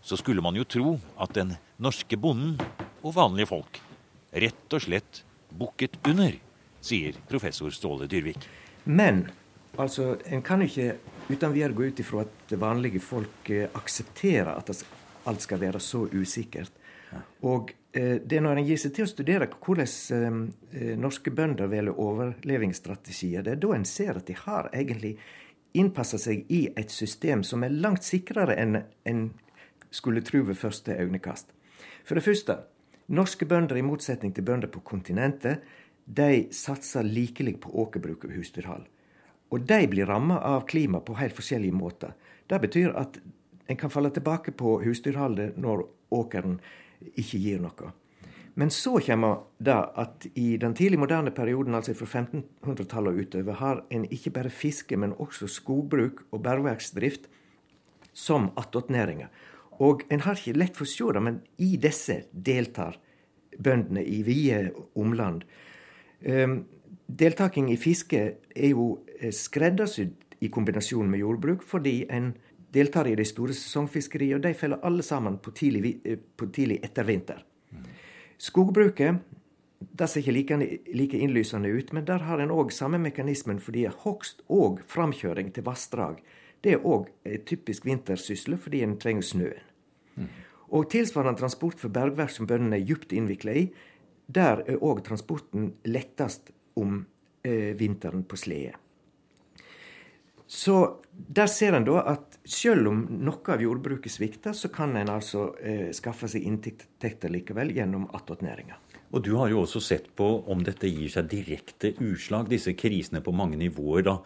så 0.00 0.16
skulle 0.16 0.42
man 0.42 0.56
jo 0.56 0.64
tro 0.64 0.94
at 1.20 1.34
den 1.36 1.52
norske 1.82 2.16
bonden 2.16 2.56
og 3.02 3.14
vanlige 3.18 3.50
folk 3.50 3.80
rett 4.32 4.76
og 4.76 4.84
slett 4.86 5.22
bukket 5.50 5.98
under, 6.08 6.36
sier 6.80 7.18
professor 7.28 7.72
Ståle 7.74 8.08
Dyrvik. 8.08 8.46
Men 8.84 9.26
altså, 9.76 10.14
en 10.24 10.42
kan 10.46 10.62
ikke 10.64 10.94
uten 11.30 11.54
videre 11.54 11.76
gå 11.76 11.90
ut 11.90 12.02
ifra 12.02 12.24
at 12.26 12.56
vanlige 12.58 13.02
folk 13.02 13.50
eh, 13.50 13.68
aksepterer 13.74 14.52
at 14.56 14.84
alt 15.30 15.44
skal 15.44 15.60
være 15.60 15.80
så 15.82 16.06
usikkert. 16.12 16.72
Og 17.46 17.72
Eh, 17.92 18.20
det 18.24 18.38
er 18.38 18.44
når 18.44 18.60
en 18.60 18.66
gir 18.68 18.78
seg 18.78 18.92
til 18.94 19.06
å 19.06 19.10
studere 19.10 19.48
hvordan 19.50 20.42
eh, 20.70 20.92
norske 20.98 21.32
bønder 21.34 21.70
velger 21.70 21.98
overlevingsstrategier, 21.98 23.42
det 23.42 23.56
er 23.56 23.62
da 23.64 23.72
en 23.74 23.86
ser 23.88 24.20
at 24.20 24.28
de 24.28 24.36
har 24.38 24.70
egentlig 24.70 25.16
innpassa 25.74 26.18
seg 26.18 26.46
i 26.54 26.68
et 26.78 26.90
system 26.94 27.42
som 27.46 27.64
er 27.66 27.74
langt 27.74 28.06
sikrere 28.06 28.54
enn 28.58 28.82
en 29.06 29.24
skulle 29.90 30.22
tro 30.22 30.44
ved 30.46 30.58
første 30.58 30.94
øyekast. 30.94 31.50
For 32.06 32.14
det 32.14 32.26
første, 32.26 32.60
norske 33.10 33.46
bønder, 33.46 33.78
i 33.78 33.86
motsetning 33.86 34.34
til 34.34 34.46
bønder 34.46 34.70
på 34.70 34.82
kontinentet, 34.86 35.66
de 36.06 36.46
satser 36.54 37.06
likelig 37.06 37.56
på 37.62 37.74
åkerbruk 37.82 38.28
og 38.28 38.38
husdyrhold. 38.38 38.86
Og 39.50 39.66
de 39.66 39.80
blir 39.90 40.06
ramma 40.06 40.38
av 40.46 40.66
klima 40.70 41.00
på 41.02 41.16
helt 41.18 41.36
forskjellige 41.36 41.74
måter. 41.74 42.14
Det 42.46 42.60
betyr 42.62 42.94
at 42.98 43.18
en 43.70 43.78
kan 43.78 43.90
falle 43.90 44.10
tilbake 44.14 44.54
på 44.58 44.78
husdyrholdet 44.84 45.58
når 45.58 45.84
åkeren 46.14 46.58
ikke 47.14 47.38
gir 47.38 47.60
noe. 47.62 47.92
Men 48.58 48.70
så 48.74 48.98
kommer 49.00 49.44
det 49.62 49.76
at 50.02 50.26
i 50.34 50.56
den 50.60 50.74
tidlig 50.74 50.98
moderne 50.98 51.30
perioden, 51.30 51.74
altså 51.74 51.94
fra 51.94 52.24
1500-tallet 52.24 53.12
og 53.14 53.20
utover, 53.22 53.58
har 53.60 53.84
en 53.94 54.06
ikke 54.10 54.32
bare 54.34 54.50
fiske, 54.50 54.96
men 54.96 55.14
også 55.18 55.46
skogbruk 55.48 56.24
og 56.30 56.42
bergverksdrift 56.42 57.30
som 58.12 58.50
attåtnæringer. 58.58 59.30
Og 59.80 60.02
en 60.10 60.26
har 60.26 60.36
ikke 60.36 60.58
lett 60.58 60.76
for 60.76 60.84
å 60.84 60.90
se 60.90 61.14
det, 61.14 61.22
men 61.24 61.38
i 61.62 61.76
disse 61.80 62.24
deltar 62.32 62.98
bøndene 63.56 64.02
i 64.04 64.20
vide 64.26 64.74
omland. 64.98 65.46
Um, 66.26 66.64
deltaking 67.16 67.70
i 67.72 67.78
fiske 67.80 68.20
er 68.54 68.70
jo 68.70 69.00
eh, 69.20 69.32
skreddersydd 69.34 70.38
i 70.40 70.48
kombinasjon 70.52 71.10
med 71.10 71.22
jordbruk, 71.22 71.64
fordi 71.66 72.04
en 72.10 72.32
deltar 72.72 73.08
i 73.10 73.16
de 73.18 73.26
store 73.26 73.54
sesongfiskeriene, 73.56 74.38
og 74.38 74.46
de 74.46 74.54
faller 74.54 74.80
alle 74.86 75.04
sammen 75.06 75.38
på 75.42 75.52
tidlig, 75.56 75.98
eh, 76.04 76.18
på 76.18 76.50
tidlig 76.54 76.80
etter 76.86 77.08
vinter. 77.08 77.44
Skogbruket 78.40 79.20
det 79.80 80.06
ser 80.12 80.20
ikke 80.20 80.32
like, 80.32 80.56
like 80.92 81.18
innlysende 81.18 81.70
ut, 81.72 81.92
men 81.96 82.04
der 82.04 82.26
har 82.28 82.40
en 82.40 82.52
òg 82.52 82.72
samme 82.72 83.00
mekanismen, 83.00 83.60
fordi 83.60 83.86
hogst 84.04 84.42
og 84.48 84.82
framkjøring 84.88 85.54
til 85.56 85.64
vassdrag 85.64 86.20
det 86.60 86.74
er 86.76 86.84
òg 86.84 87.08
typisk 87.48 87.86
vintersyssel 87.88 88.58
fordi 88.60 88.82
en 88.84 88.98
trenger 89.00 89.24
snøen. 89.24 90.28
Og 90.70 90.90
tilsvarende 90.92 91.40
transport 91.40 91.80
for 91.80 91.90
bergverk 91.90 92.30
som 92.30 92.46
bøndene 92.46 92.76
er 92.78 92.84
djupt 92.86 93.14
innvikla 93.16 93.56
i, 93.56 93.62
der 94.28 94.60
er 94.68 94.82
òg 94.84 95.00
transporten 95.06 95.72
lettest 95.88 96.52
om 96.80 97.00
eh, 97.44 97.72
vinteren 97.78 98.24
på 98.28 98.38
slede. 98.40 98.76
Så 100.50 100.76
der 101.12 101.46
ser 101.46 101.76
en 101.78 101.86
da 101.86 102.00
at 102.10 102.40
selv 102.42 102.90
om 102.90 103.04
noe 103.22 103.54
av 103.54 103.62
jordbruket 103.62 104.10
svikter, 104.10 104.54
så 104.56 104.70
kan 104.72 104.96
en 104.98 105.12
altså 105.12 105.52
eh, 105.62 105.90
skaffe 105.94 106.26
seg 106.30 106.46
inntekter 106.48 107.30
likevel 107.30 107.70
gjennom 107.76 108.08
attåtnæringa. 108.16 108.80
Og 109.10 109.24
du 109.26 109.32
har 109.38 109.50
jo 109.50 109.64
også 109.64 109.82
sett 109.82 110.08
på 110.18 110.26
om 110.50 110.62
dette 110.66 110.90
gir 110.90 111.10
seg 111.10 111.30
direkte 111.30 111.92
utslag, 112.02 112.50
disse 112.50 112.74
krisene 112.78 113.22
på 113.22 113.34
mange 113.34 113.58
nivåer, 113.58 114.04
da, 114.06 114.16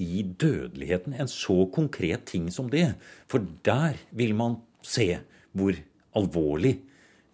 i 0.00 0.22
dødeligheten. 0.24 1.16
En 1.20 1.30
så 1.30 1.64
konkret 1.72 2.26
ting 2.28 2.50
som 2.52 2.68
det. 2.72 2.94
For 3.30 3.44
der 3.64 4.00
vil 4.12 4.34
man 4.36 4.58
se 4.84 5.08
hvor 5.56 5.76
alvorlig 6.16 6.74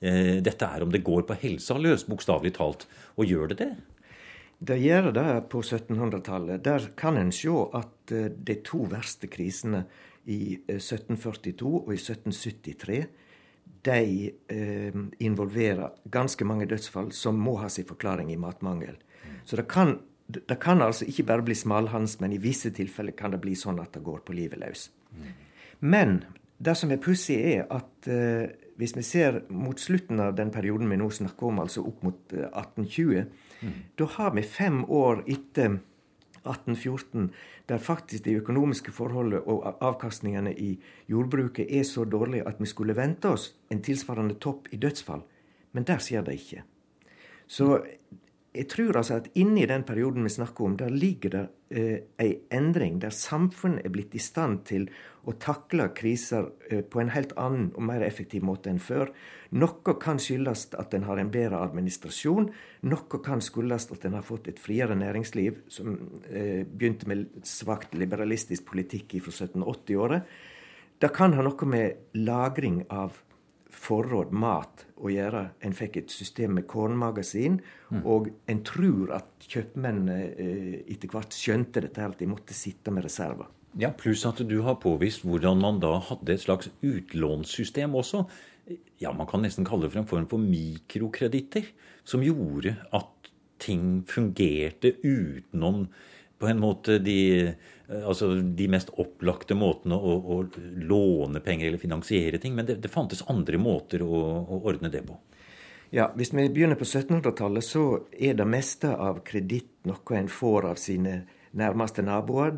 eh, 0.02 0.38
dette 0.42 0.66
er, 0.66 0.86
om 0.86 0.90
det 0.90 1.04
går 1.06 1.26
på 1.26 1.38
helsa 1.42 1.78
løs, 1.78 2.06
bokstavelig 2.10 2.54
talt. 2.58 2.86
Og 3.18 3.30
gjør 3.30 3.52
det 3.52 3.60
det? 3.62 3.72
Det 4.60 4.76
gjør 4.76 5.10
det 5.16 5.26
på 5.48 5.62
1700-tallet. 5.64 6.60
Der 6.64 6.90
kan 6.96 7.16
en 7.16 7.32
se 7.32 7.52
at 7.76 8.12
eh, 8.12 8.28
de 8.28 8.58
to 8.64 8.84
verste 8.90 9.30
krisene 9.32 9.86
i 10.28 10.58
1742 10.68 11.70
eh, 11.70 11.80
og 11.80 11.94
i 11.94 12.00
1773 12.00 13.00
de 13.82 14.32
eh, 14.52 14.98
involverer 15.24 15.94
ganske 16.12 16.44
mange 16.44 16.68
dødsfall 16.68 17.12
som 17.16 17.38
må 17.40 17.56
ha 17.62 17.70
sin 17.72 17.88
forklaring 17.88 18.32
i 18.32 18.36
matmangel. 18.36 18.98
Så 19.44 19.56
det 19.56 19.68
kan, 19.72 19.98
det 20.28 20.58
kan 20.60 20.82
altså 20.82 21.06
ikke 21.08 21.24
bare 21.30 21.42
bli 21.46 21.54
smalhans, 21.56 22.18
men 22.20 22.32
i 22.32 22.40
visse 22.42 22.70
tilfeller 22.76 23.16
kan 23.16 23.32
det 23.32 23.40
bli 23.40 23.56
sånn 23.56 23.80
at 23.80 23.94
det 23.96 24.04
går 24.04 24.20
på 24.26 24.36
livet 24.36 24.60
løs. 24.60 24.90
Men 25.80 26.20
det 26.60 26.76
som 26.76 26.92
er 26.92 27.00
pussig, 27.00 27.38
er 27.54 27.64
at 27.72 28.08
eh, 28.10 28.52
hvis 28.76 28.92
vi 28.96 29.04
ser 29.04 29.42
mot 29.48 29.80
slutten 29.80 30.20
av 30.20 30.36
den 30.36 30.52
perioden 30.52 30.90
vi 30.92 30.98
nå 31.00 31.08
snakker 31.12 31.48
om, 31.48 31.62
altså 31.64 31.84
opp 31.88 32.04
mot 32.04 32.36
eh, 32.36 32.50
1820, 32.52 33.24
da 33.98 34.06
har 34.16 34.34
vi 34.34 34.42
fem 34.42 34.84
år 34.84 35.24
etter 35.26 35.78
1814, 36.40 37.30
der 37.68 37.78
faktisk 37.78 38.24
de 38.24 38.38
økonomiske 38.40 38.92
forholdene 38.92 39.42
og 39.44 39.76
avkastningene 39.84 40.54
i 40.56 40.70
jordbruket 41.08 41.68
er 41.68 41.84
så 41.84 42.04
dårlige 42.04 42.46
at 42.48 42.60
vi 42.60 42.66
skulle 42.66 42.96
vente 42.96 43.28
oss 43.28 43.54
en 43.70 43.82
tilsvarende 43.82 44.34
topp 44.40 44.70
i 44.72 44.76
dødsfall. 44.80 45.22
Men 45.72 45.84
der 45.84 46.00
skjer 46.02 46.24
det 46.26 46.38
ikke. 46.40 46.64
Så 47.46 47.82
jeg 48.50 48.66
tror 48.66 48.96
altså 48.98 49.20
at 49.20 49.28
inni 49.38 49.62
den 49.70 49.84
perioden 49.86 50.26
vi 50.26 50.32
snakker 50.34 50.64
om, 50.66 50.76
der 50.76 50.90
ligger 50.90 51.30
det 51.30 51.42
eh, 51.70 51.98
ei 52.18 52.32
endring 52.50 52.98
der 52.98 53.14
samfunnet 53.14 53.84
er 53.86 53.92
blitt 53.94 54.16
i 54.18 54.22
stand 54.22 54.64
til 54.66 54.88
å 55.30 55.36
takle 55.38 55.86
kriser 55.94 56.48
eh, 56.70 56.82
på 56.82 56.98
en 56.98 57.12
helt 57.14 57.36
annen 57.38 57.68
og 57.76 57.86
mer 57.86 58.02
effektiv 58.02 58.42
måte 58.42 58.72
enn 58.72 58.82
før. 58.82 59.12
Noe 59.54 59.94
kan 60.02 60.18
skyldes 60.18 60.66
at 60.82 60.94
en 60.98 61.06
har 61.06 61.22
en 61.22 61.30
bedre 61.30 61.62
administrasjon. 61.62 62.50
Noe 62.90 63.22
kan 63.22 63.42
skyldes 63.44 63.86
at 63.94 64.08
en 64.08 64.18
har 64.18 64.26
fått 64.26 64.50
et 64.50 64.58
friere 64.62 64.98
næringsliv, 64.98 65.62
som 65.70 65.94
eh, 66.26 66.66
begynte 66.66 67.06
med 67.10 67.28
svakt 67.46 67.94
liberalistisk 67.94 68.66
politikk 68.72 69.20
fra 69.22 69.36
1780-året. 69.46 70.38
Det 71.00 71.14
kan 71.14 71.38
ha 71.38 71.46
noe 71.46 71.70
med 71.70 72.18
lagring 72.18 72.82
av 72.90 73.14
forråd, 73.74 74.32
mat, 74.32 74.84
å 75.00 75.10
gjøre. 75.12 75.44
En 75.66 75.74
fikk 75.76 76.00
et 76.02 76.12
system 76.12 76.58
med 76.58 76.66
kornmagasin, 76.70 77.60
mm. 77.90 78.02
og 78.04 78.28
en 78.50 78.60
tror 78.66 79.14
at 79.16 79.48
kjøpmennene 79.50 80.18
eh, 80.30 80.76
etter 80.92 81.10
hvert 81.12 81.36
skjønte 81.36 81.84
dette 81.86 82.02
her, 82.02 82.12
at 82.12 82.20
de 82.20 82.28
måtte 82.30 82.56
sitte 82.56 82.92
med 82.94 83.06
reserver. 83.06 83.48
Ja, 83.78 83.92
Pluss 83.94 84.24
at 84.26 84.42
du 84.42 84.56
har 84.66 84.80
påvist 84.82 85.22
hvordan 85.22 85.60
man 85.62 85.78
da 85.82 85.94
hadde 86.02 86.34
et 86.34 86.42
slags 86.42 86.72
utlånssystem 86.82 87.94
også. 87.94 88.24
Ja, 89.00 89.12
Man 89.12 89.28
kan 89.30 89.42
nesten 89.42 89.66
kalle 89.66 89.86
det 89.86 89.94
for 89.94 90.02
en 90.02 90.10
form 90.10 90.26
for 90.30 90.42
mikrokreditter, 90.42 91.70
som 92.04 92.22
gjorde 92.22 92.76
at 92.92 93.30
ting 93.60 94.02
fungerte 94.08 94.94
utenom 95.04 95.86
på 96.40 96.48
en 96.48 96.62
måte 96.62 96.98
de 97.04 97.20
Eh, 97.90 98.08
altså 98.08 98.34
de 98.34 98.68
mest 98.70 98.92
opplagte 99.02 99.56
måtene 99.58 99.96
å, 99.96 100.14
å, 100.34 100.38
låne 100.86 101.42
penger 101.44 101.68
eller 101.68 101.82
finansiere 101.82 102.38
ting. 102.38 102.54
Men 102.54 102.68
det, 102.68 102.78
det 102.84 102.92
fantes 102.92 103.24
andre 103.28 103.58
måter 103.58 104.04
å, 104.06 104.22
å, 104.40 104.62
ordne 104.62 104.92
det 104.92 105.02
på. 105.06 105.18
Ja, 105.90 106.12
Hvis 106.14 106.30
vi 106.32 106.46
begynner 106.46 106.78
på 106.78 106.86
1700-tallet, 106.86 107.66
så 107.66 107.84
er 108.14 108.36
det 108.38 108.46
meste 108.46 108.92
av 108.94 109.24
kreditt 109.26 109.88
noe 109.90 110.18
en 110.18 110.30
får 110.30 110.68
av 110.70 110.78
sine 110.78 111.16
nærmeste 111.56 112.02
naboer. 112.06 112.54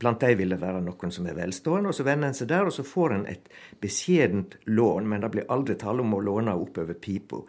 Blant 0.00 0.20
dem 0.20 0.38
vil 0.38 0.54
det 0.54 0.60
være 0.62 0.80
noen 0.84 1.12
som 1.12 1.26
er 1.28 1.36
velstående. 1.36 1.90
og 1.90 1.96
Så 1.96 2.06
vender 2.06 2.30
en 2.30 2.38
seg 2.38 2.48
der, 2.48 2.68
og 2.68 2.72
så 2.72 2.84
får 2.86 3.14
en 3.14 3.26
et 3.30 3.50
beskjedent 3.82 4.56
lån. 4.64 5.08
Men 5.08 5.24
det 5.24 5.32
blir 5.34 5.50
aldri 5.52 5.76
tale 5.80 6.04
om 6.04 6.14
å 6.16 6.22
låne 6.24 6.54
oppover 6.56 6.94
pipa. 6.94 7.42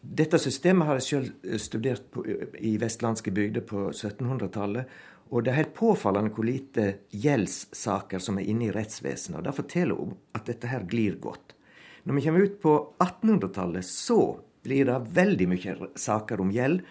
Dette 0.00 0.38
systemet 0.38 0.86
har 0.86 1.00
jeg 1.00 1.08
sjøl 1.08 1.58
studert 1.58 2.06
på, 2.12 2.24
i 2.58 2.76
vestlandske 2.78 3.34
bygder 3.34 3.66
på 3.66 3.88
1700-tallet. 3.90 5.02
Og 5.34 5.42
det 5.42 5.50
er 5.50 5.62
helt 5.62 5.74
påfallende 5.74 6.30
hvor 6.34 6.46
lite 6.46 6.90
gjeldssaker 7.10 8.22
som 8.22 8.38
er 8.38 8.48
inne 8.50 8.68
i 8.68 8.74
rettsvesenet. 8.74 9.40
og 9.40 9.46
Det 9.46 9.56
forteller 9.56 10.00
om 10.00 10.14
at 10.36 10.46
dette 10.46 10.70
her 10.70 10.84
glir 10.86 11.16
godt. 11.18 11.56
Når 12.04 12.14
vi 12.14 12.24
kommer 12.26 12.44
ut 12.44 12.60
på 12.60 12.74
1800-tallet, 13.00 13.86
så 13.88 14.20
blir 14.64 14.84
det 14.88 15.00
veldig 15.16 15.48
mye 15.48 15.74
saker 16.00 16.42
om 16.44 16.52
gjeld. 16.52 16.84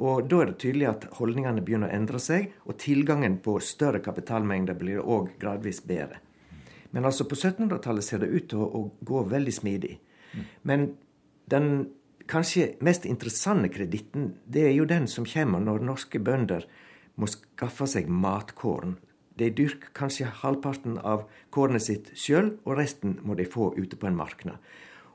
Og 0.00 0.24
da 0.32 0.40
er 0.40 0.50
det 0.50 0.60
tydelig 0.62 0.88
at 0.88 1.06
holdningene 1.18 1.60
begynner 1.64 1.90
å 1.90 1.96
endre 1.98 2.20
seg, 2.22 2.48
og 2.64 2.78
tilgangen 2.80 3.36
på 3.44 3.58
større 3.60 4.00
kapitalmengder 4.00 4.78
blir 4.80 5.04
òg 5.04 5.34
gradvis 5.40 5.82
bedre. 5.84 6.22
Men 6.90 7.06
altså 7.06 7.26
på 7.28 7.36
1700-tallet 7.36 8.04
ser 8.04 8.22
det 8.22 8.30
ut 8.32 8.48
til 8.50 8.64
å, 8.64 8.86
gå 9.06 9.22
veldig 9.28 9.52
smidig. 9.54 9.98
Men 10.66 10.94
den 11.50 11.68
kanskje 12.30 12.72
mest 12.80 13.04
interessante 13.06 13.70
kreditten, 13.74 14.34
det 14.46 14.68
er 14.70 14.74
jo 14.74 14.88
den 14.88 15.06
som 15.10 15.28
kommer 15.28 15.62
når 15.62 15.84
norske 15.86 16.18
bønder 16.22 16.66
må 17.20 17.28
skaffe 17.30 17.86
seg 17.90 18.08
matkorn. 18.08 18.96
De 19.38 19.50
dyrker 19.52 19.92
kanskje 19.96 20.30
halvparten 20.42 20.98
av 21.06 21.26
kornet 21.54 21.84
sitt 21.84 22.10
sjøl, 22.18 22.54
og 22.64 22.78
resten 22.80 23.18
må 23.22 23.36
de 23.38 23.46
få 23.48 23.70
ute 23.76 23.98
på 24.00 24.08
en 24.08 24.18
marknad. 24.18 24.58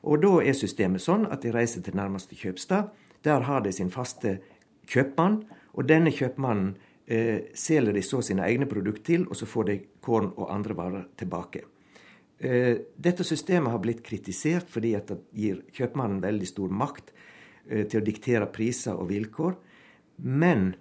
Og 0.06 0.22
da 0.22 0.38
er 0.46 0.58
systemet 0.58 1.02
sånn 1.02 1.26
at 1.26 1.42
de 1.42 1.54
reiser 1.54 1.82
til 1.82 1.98
nærmeste 1.98 2.38
kjøpstad. 2.38 2.92
Der 3.26 3.48
har 3.48 3.64
de 3.66 3.72
sin 3.74 3.90
faste 3.90 4.38
kjøpmann, 4.90 5.40
og 5.76 5.88
denne 5.90 6.14
kjøpmannen 6.16 6.76
eh, 7.08 7.52
selger 7.58 7.96
de 7.96 8.04
så 8.06 8.22
sine 8.24 8.46
egne 8.48 8.68
produkter 8.70 9.14
til, 9.14 9.26
og 9.30 9.38
så 9.38 9.48
får 9.50 9.70
de 9.70 9.80
korn 10.04 10.32
og 10.36 10.52
andre 10.54 10.78
varer 10.78 11.08
tilbake. 11.20 11.66
Eh, 12.38 12.78
dette 12.96 13.24
systemet 13.24 13.72
har 13.72 13.80
blitt 13.84 14.04
kritisert 14.04 14.68
fordi 14.72 14.92
at 14.98 15.08
det 15.08 15.22
gir 15.32 15.62
kjøpmannen 15.76 16.24
veldig 16.24 16.48
stor 16.50 16.74
makt 16.84 17.14
eh, 17.70 17.86
til 17.88 18.02
å 18.02 18.06
diktere 18.06 18.50
priser 18.52 18.98
og 19.00 19.08
vilkår. 19.12 19.56
Men 20.24 20.74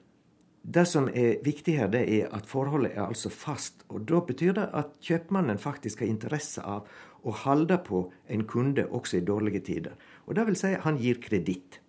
det 0.64 0.86
som 0.88 1.06
er 1.12 1.42
viktig 1.44 1.76
her, 1.78 1.90
det 1.92 2.06
er 2.08 2.30
at 2.34 2.48
forholdet 2.48 2.94
er 2.96 3.04
altså 3.04 3.30
fast. 3.30 3.84
Og 3.92 4.06
da 4.08 4.22
betyr 4.24 4.54
det 4.56 4.70
at 4.72 4.96
kjøpmannen 5.04 5.60
faktisk 5.60 6.00
har 6.02 6.10
interesse 6.10 6.64
av 6.64 6.88
å 7.24 7.34
holde 7.44 7.78
på 7.84 8.06
en 8.32 8.44
kunde 8.48 8.86
også 8.88 9.20
i 9.20 9.24
dårlige 9.24 9.64
tider. 9.68 9.94
Og 10.26 10.36
det 10.36 10.46
vil 10.48 10.58
si 10.58 10.72
at 10.72 10.86
han 10.88 10.98
gir 11.00 11.20
kreditt. 11.22 11.80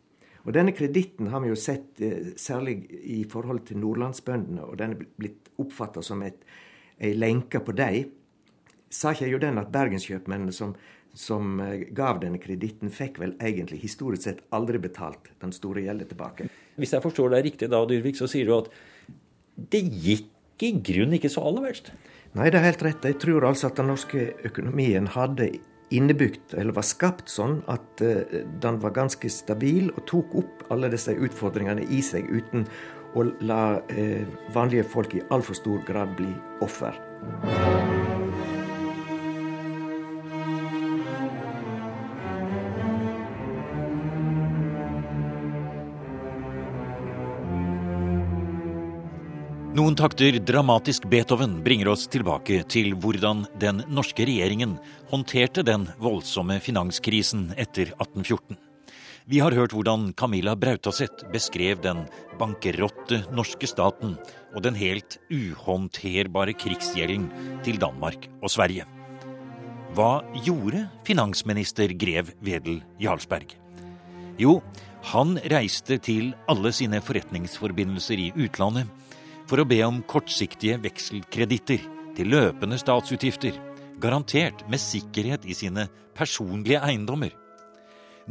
Og 0.45 0.53
denne 0.53 0.75
kreditten 0.77 1.31
har 1.33 1.41
vi 1.41 1.49
jo 1.49 1.57
sett 1.57 2.01
eh, 2.05 2.33
særlig 2.37 2.77
i 2.91 3.23
forhold 3.29 3.63
til 3.69 3.81
nordlandsbøndene, 3.81 4.65
og 4.65 4.77
den 4.81 4.93
er 4.93 5.07
blitt 5.17 5.49
oppfatta 5.61 6.03
som 6.05 6.21
et, 6.25 6.45
ei 7.01 7.15
lenke 7.17 7.59
på 7.65 7.73
dem. 7.75 8.11
ikke 8.93 9.25
jeg 9.25 9.33
jo 9.33 9.41
den 9.41 9.57
at 9.59 9.73
bergenskjøpmennene 9.73 10.53
som, 10.55 10.75
som 11.17 11.57
eh, 11.65 11.87
gav 11.97 12.21
denne 12.21 12.39
kreditten, 12.41 12.93
fikk 12.93 13.19
vel 13.23 13.33
egentlig 13.41 13.81
historisk 13.81 14.29
sett 14.29 14.45
aldri 14.55 14.81
betalt 14.83 15.33
den 15.41 15.55
store 15.55 15.83
gjelden 15.87 16.13
tilbake. 16.13 16.49
Hvis 16.77 16.93
jeg 16.93 17.03
forstår 17.03 17.33
deg 17.33 17.49
riktig 17.49 17.71
da, 17.73 17.81
Dyrvik, 17.89 18.19
så 18.19 18.29
sier 18.29 18.45
du 18.47 18.57
at 18.59 18.69
det 19.55 19.81
gikk 19.81 20.31
i 20.63 20.75
grunnen 20.77 21.17
ikke 21.17 21.31
så 21.31 21.43
aller 21.49 21.71
verst? 21.71 21.89
Nei, 22.35 22.49
det 22.51 22.59
er 22.59 22.69
helt 22.69 22.83
rett. 22.83 23.07
Jeg 23.07 23.17
tror 23.19 23.47
altså 23.47 23.69
at 23.69 23.79
den 23.79 23.89
norske 23.89 24.27
økonomien 24.47 25.07
hadde 25.15 25.49
innebygd, 25.93 26.55
eller 26.57 26.75
var 26.75 26.87
skapt 26.87 27.29
sånn, 27.31 27.59
at 27.71 28.03
uh, 28.05 28.23
den 28.63 28.81
var 28.83 28.95
ganske 28.95 29.29
stabil 29.31 29.91
og 29.93 30.05
tok 30.09 30.35
opp 30.41 30.65
alle 30.73 30.89
disse 30.93 31.13
utfordringene 31.13 31.85
i 31.89 32.01
seg 32.05 32.29
uten 32.31 32.65
å 33.15 33.27
la 33.47 33.61
uh, 33.79 34.25
vanlige 34.55 34.87
folk 34.95 35.15
i 35.15 35.23
altfor 35.29 35.61
stor 35.61 35.85
grad 35.87 36.17
bli 36.19 36.33
offer. 36.65 36.97
Noen 49.85 49.93
takter 49.93 50.39
dramatisk 50.41 51.03
Beethoven 51.05 51.59
bringer 51.61 51.91
oss 51.91 52.07
tilbake 52.09 52.63
til 52.73 52.95
hvordan 52.97 53.43
den 53.61 53.83
norske 53.93 54.25
regjeringen 54.25 54.71
håndterte 55.11 55.61
den 55.61 55.83
voldsomme 56.01 56.55
finanskrisen 56.57 57.51
etter 57.53 57.91
1814. 57.91 58.57
Vi 59.29 59.43
har 59.45 59.53
hørt 59.53 59.75
hvordan 59.77 60.07
Camilla 60.17 60.55
Brautaseth 60.57 61.29
beskrev 61.29 61.83
den 61.85 62.01
bankerotte 62.41 63.21
norske 63.29 63.69
staten 63.69 64.17
og 64.55 64.65
den 64.65 64.81
helt 64.81 65.19
uhåndterbare 65.29 66.57
krigsgjelden 66.57 67.29
til 67.61 67.77
Danmark 67.77 68.25
og 68.41 68.49
Sverige. 68.55 68.89
Hva 69.93 70.23
gjorde 70.49 70.87
finansminister 71.05 71.93
Grev 71.93 72.33
Wedel 72.41 72.81
Jarlsberg? 72.97 73.53
Jo, 74.41 74.63
han 75.13 75.37
reiste 75.45 76.01
til 76.01 76.33
alle 76.49 76.73
sine 76.73 77.05
forretningsforbindelser 77.05 78.31
i 78.31 78.31
utlandet 78.33 78.89
for 79.49 79.61
å 79.61 79.67
be 79.67 79.81
om 79.85 80.01
kortsiktige 80.09 80.79
vekselkreditter 80.83 81.83
til 82.17 82.31
løpende 82.31 82.79
statsutgifter, 82.81 83.55
garantert 84.01 84.65
med 84.71 84.81
sikkerhet 84.81 85.45
i 85.47 85.55
sine 85.57 85.87
personlige 86.17 86.81
eiendommer. 86.83 87.31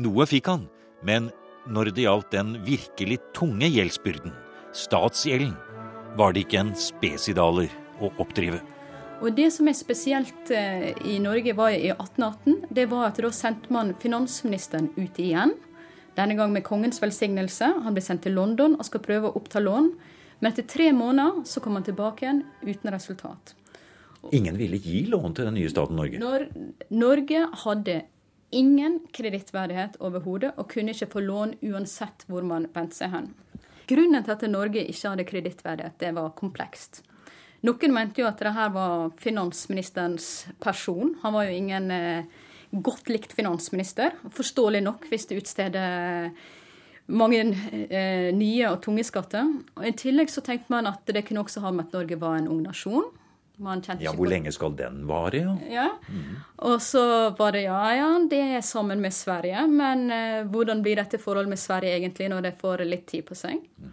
Noe 0.00 0.26
fikk 0.26 0.50
han, 0.50 0.66
men 1.06 1.30
når 1.71 1.92
det 1.94 2.04
gjaldt 2.04 2.35
den 2.35 2.56
virkelig 2.66 3.21
tunge 3.37 3.71
gjeldsbyrden, 3.71 4.35
statsgjelden, 4.75 5.54
var 6.18 6.35
det 6.35 6.44
ikke 6.44 6.61
en 6.61 6.73
spesidaler 6.78 7.71
å 8.02 8.11
oppdrive. 8.23 8.61
Og 9.23 9.33
Det 9.35 9.47
som 9.54 9.68
er 9.71 9.76
spesielt 9.78 10.50
eh, 10.52 10.90
i 11.06 11.18
Norge 11.23 11.54
var 11.56 11.73
i 11.73 11.88
1818, 11.94 12.66
det 12.75 12.88
var 12.90 13.09
at 13.09 13.21
da 13.23 13.30
sendte 13.33 13.73
man 13.73 13.94
finansministeren 14.02 14.90
ut 14.99 15.18
igjen. 15.23 15.54
Denne 16.18 16.37
gang 16.38 16.52
med 16.52 16.66
kongens 16.66 17.00
velsignelse. 17.02 17.71
Han 17.87 17.94
ble 17.94 18.02
sendt 18.04 18.26
til 18.26 18.37
London 18.37 18.76
og 18.76 18.87
skal 18.87 19.02
prøve 19.02 19.30
å 19.30 19.38
oppta 19.38 19.62
lån. 19.62 19.88
Men 20.41 20.53
etter 20.53 20.67
tre 20.69 20.91
måneder 20.93 21.45
så 21.49 21.61
kom 21.61 21.79
han 21.79 21.87
tilbake 21.87 22.26
igjen 22.26 22.43
uten 22.62 22.91
resultat. 22.95 23.55
Ingen 24.33 24.57
ville 24.57 24.76
gi 24.81 25.05
lån 25.07 25.35
til 25.37 25.49
den 25.49 25.59
nye 25.59 25.71
staten 25.71 25.97
Norge? 26.00 26.19
Når 26.21 26.47
Norge 26.97 27.47
hadde 27.64 27.97
ingen 28.55 29.00
kredittverdighet 29.12 29.99
overhodet 30.05 30.55
og 30.57 30.69
kunne 30.71 30.95
ikke 30.95 31.11
få 31.12 31.25
lån 31.25 31.57
uansett 31.67 32.25
hvor 32.31 32.47
man 32.47 32.69
vendte 32.75 33.00
seg 33.03 33.12
hen. 33.14 33.33
Grunnen 33.91 34.25
til 34.25 34.33
at 34.33 34.47
Norge 34.49 34.85
ikke 34.85 35.11
hadde 35.11 35.26
kredittverdighet, 35.29 35.99
det 36.00 36.14
var 36.17 36.33
komplekst. 36.38 37.03
Noen 37.64 37.95
mente 37.97 38.21
jo 38.21 38.29
at 38.29 38.41
det 38.41 38.53
her 38.53 38.73
var 38.73 39.12
finansministerens 39.21 40.47
person. 40.61 41.14
Han 41.23 41.33
var 41.37 41.49
jo 41.49 41.57
ingen 41.57 41.91
eh, 41.93 42.26
godt 42.71 43.09
likt 43.12 43.33
finansminister. 43.37 44.17
Forståelig 44.33 44.83
nok 44.85 45.07
hvis 45.09 45.29
det 45.31 45.41
utsteder 45.41 46.31
mange 47.06 47.42
eh, 47.90 48.30
nye 48.34 48.70
og 48.70 48.80
tunge 48.84 49.04
skatter. 49.04 49.50
Og 49.76 49.88
I 49.88 49.92
tillegg 49.99 50.32
så 50.32 50.44
tenkte 50.44 50.73
man 50.73 50.88
at 50.88 51.04
det 51.06 51.26
kunne 51.28 51.44
også 51.44 51.64
ha 51.64 51.73
med 51.75 51.88
at 51.88 51.99
Norge 51.99 52.18
var 52.20 52.38
en 52.38 52.49
ung 52.49 52.64
nasjon 52.64 53.12
ja, 54.00 54.11
Hvor 54.11 54.26
lenge 54.26 54.50
skal 54.52 54.73
den 54.75 55.04
vare? 55.06 55.38
Ja. 55.38 55.52
ja. 55.70 55.90
Mm. 56.11 56.40
Og 56.66 56.80
så 56.82 57.30
var 57.38 57.52
det 57.54 57.62
ja, 57.68 57.82
ja, 57.94 58.08
det 58.30 58.40
er 58.56 58.64
sammen 58.66 59.00
med 59.00 59.14
Sverige. 59.14 59.66
Men 59.70 60.11
eh, 60.11 60.40
hvordan 60.50 60.82
blir 60.82 60.99
dette 60.99 61.20
forholdet 61.23 61.52
med 61.52 61.62
Sverige 61.62 61.94
egentlig 62.00 62.28
når 62.32 62.49
det 62.49 62.56
får 62.58 62.82
litt 62.88 63.06
tid 63.06 63.23
på 63.28 63.38
seg? 63.38 63.62
Mm. 63.78 63.92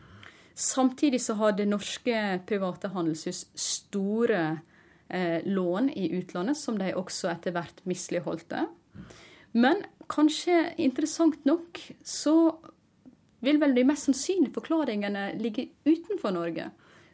Samtidig 0.58 1.22
så 1.22 1.38
hadde 1.38 1.70
norske 1.70 2.42
private 2.50 2.90
handelshus 2.96 3.46
store 3.54 4.42
eh, 5.08 5.46
lån 5.46 5.94
i 5.94 6.10
utlandet, 6.18 6.58
som 6.58 6.82
de 6.82 6.96
også 6.98 7.30
etter 7.30 7.54
hvert 7.54 7.86
misligholdte. 7.86 8.66
Men 9.54 9.86
kanskje 10.12 10.72
interessant 10.82 11.46
nok 11.46 11.80
så 12.04 12.36
vil 13.42 13.60
vel 13.62 13.76
de 13.76 13.86
mest 13.88 14.08
sannsynlige 14.10 14.56
forklaringene 14.56 15.32
ligge 15.42 15.70
utenfor 15.86 16.34
Norge. 16.36 16.70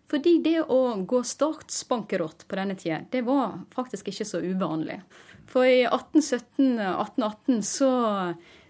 Fordi 0.08 0.38
det 0.44 0.62
å 0.72 0.82
gå 1.04 1.20
statsbankerott 1.24 2.46
på 2.48 2.60
denne 2.60 2.78
tida, 2.80 3.02
det 3.12 3.26
var 3.28 3.58
faktisk 3.76 4.08
ikke 4.12 4.28
så 4.28 4.40
uvanlig. 4.44 5.02
For 5.48 5.68
i 5.68 5.82
1817-1818 5.88 7.60
så 7.68 7.92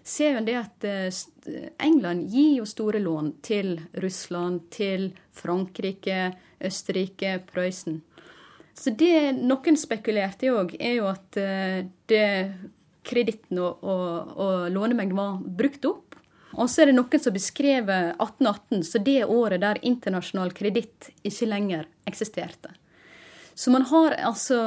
ser 0.02 0.38
vi 0.38 0.44
det 0.48 0.56
at 0.58 0.86
eh, 0.88 1.20
England 1.84 2.30
gir 2.32 2.58
jo 2.60 2.66
store 2.66 3.02
lån 3.02 3.32
til 3.44 3.76
Russland, 4.02 4.66
til 4.74 5.10
Frankrike, 5.34 6.32
Østerrike, 6.64 7.38
Prøysen. 7.50 8.00
Så 8.78 8.94
det 8.94 9.34
noen 9.38 9.78
spekulerte 9.78 10.46
i 10.46 10.52
òg, 10.54 10.74
er 10.78 10.98
jo 11.00 11.08
at 11.10 11.38
eh, 11.42 12.50
kreditten 13.08 13.58
og, 13.62 13.82
og, 13.82 14.34
og 14.38 14.68
lånemengden 14.74 15.18
var 15.18 15.40
brukt 15.42 15.86
opp. 15.88 16.07
Og 16.56 16.70
så 16.70 16.82
er 16.82 16.90
det 16.90 16.96
noen 16.96 17.20
som 17.20 17.34
beskrever 17.34 18.14
1818 18.14 18.84
så 18.88 19.00
det 19.04 19.20
året 19.24 19.60
der 19.64 19.80
internasjonal 19.84 20.54
kreditt 20.56 21.10
ikke 21.26 21.48
lenger 21.50 21.88
eksisterte. 22.08 22.72
Så 23.58 23.72
man 23.74 23.84
har 23.90 24.16
altså 24.22 24.60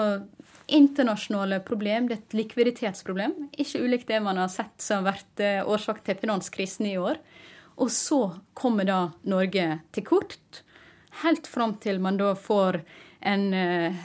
internasjonale 0.71 1.59
problem, 1.65 2.07
det 2.07 2.15
er 2.15 2.21
et 2.21 2.35
likviditetsproblem. 2.37 3.33
Ikke 3.59 3.81
ulikt 3.83 4.09
det 4.11 4.19
man 4.23 4.39
har 4.39 4.51
sett 4.51 4.83
som 4.83 5.01
har 5.01 5.15
vært 5.15 5.43
eh, 5.43 5.61
årsak 5.67 6.03
til 6.05 6.19
finanskrisen 6.21 6.87
i 6.87 6.97
år. 6.99 7.19
Og 7.81 7.91
så 7.91 8.21
kommer 8.53 8.87
da 8.87 8.99
Norge 9.27 9.67
til 9.95 10.05
kort, 10.05 10.61
helt 11.23 11.47
fram 11.49 11.75
til 11.81 11.99
man 12.03 12.19
da 12.19 12.33
får 12.37 12.81
en 13.31 13.47
uh, 13.53 14.03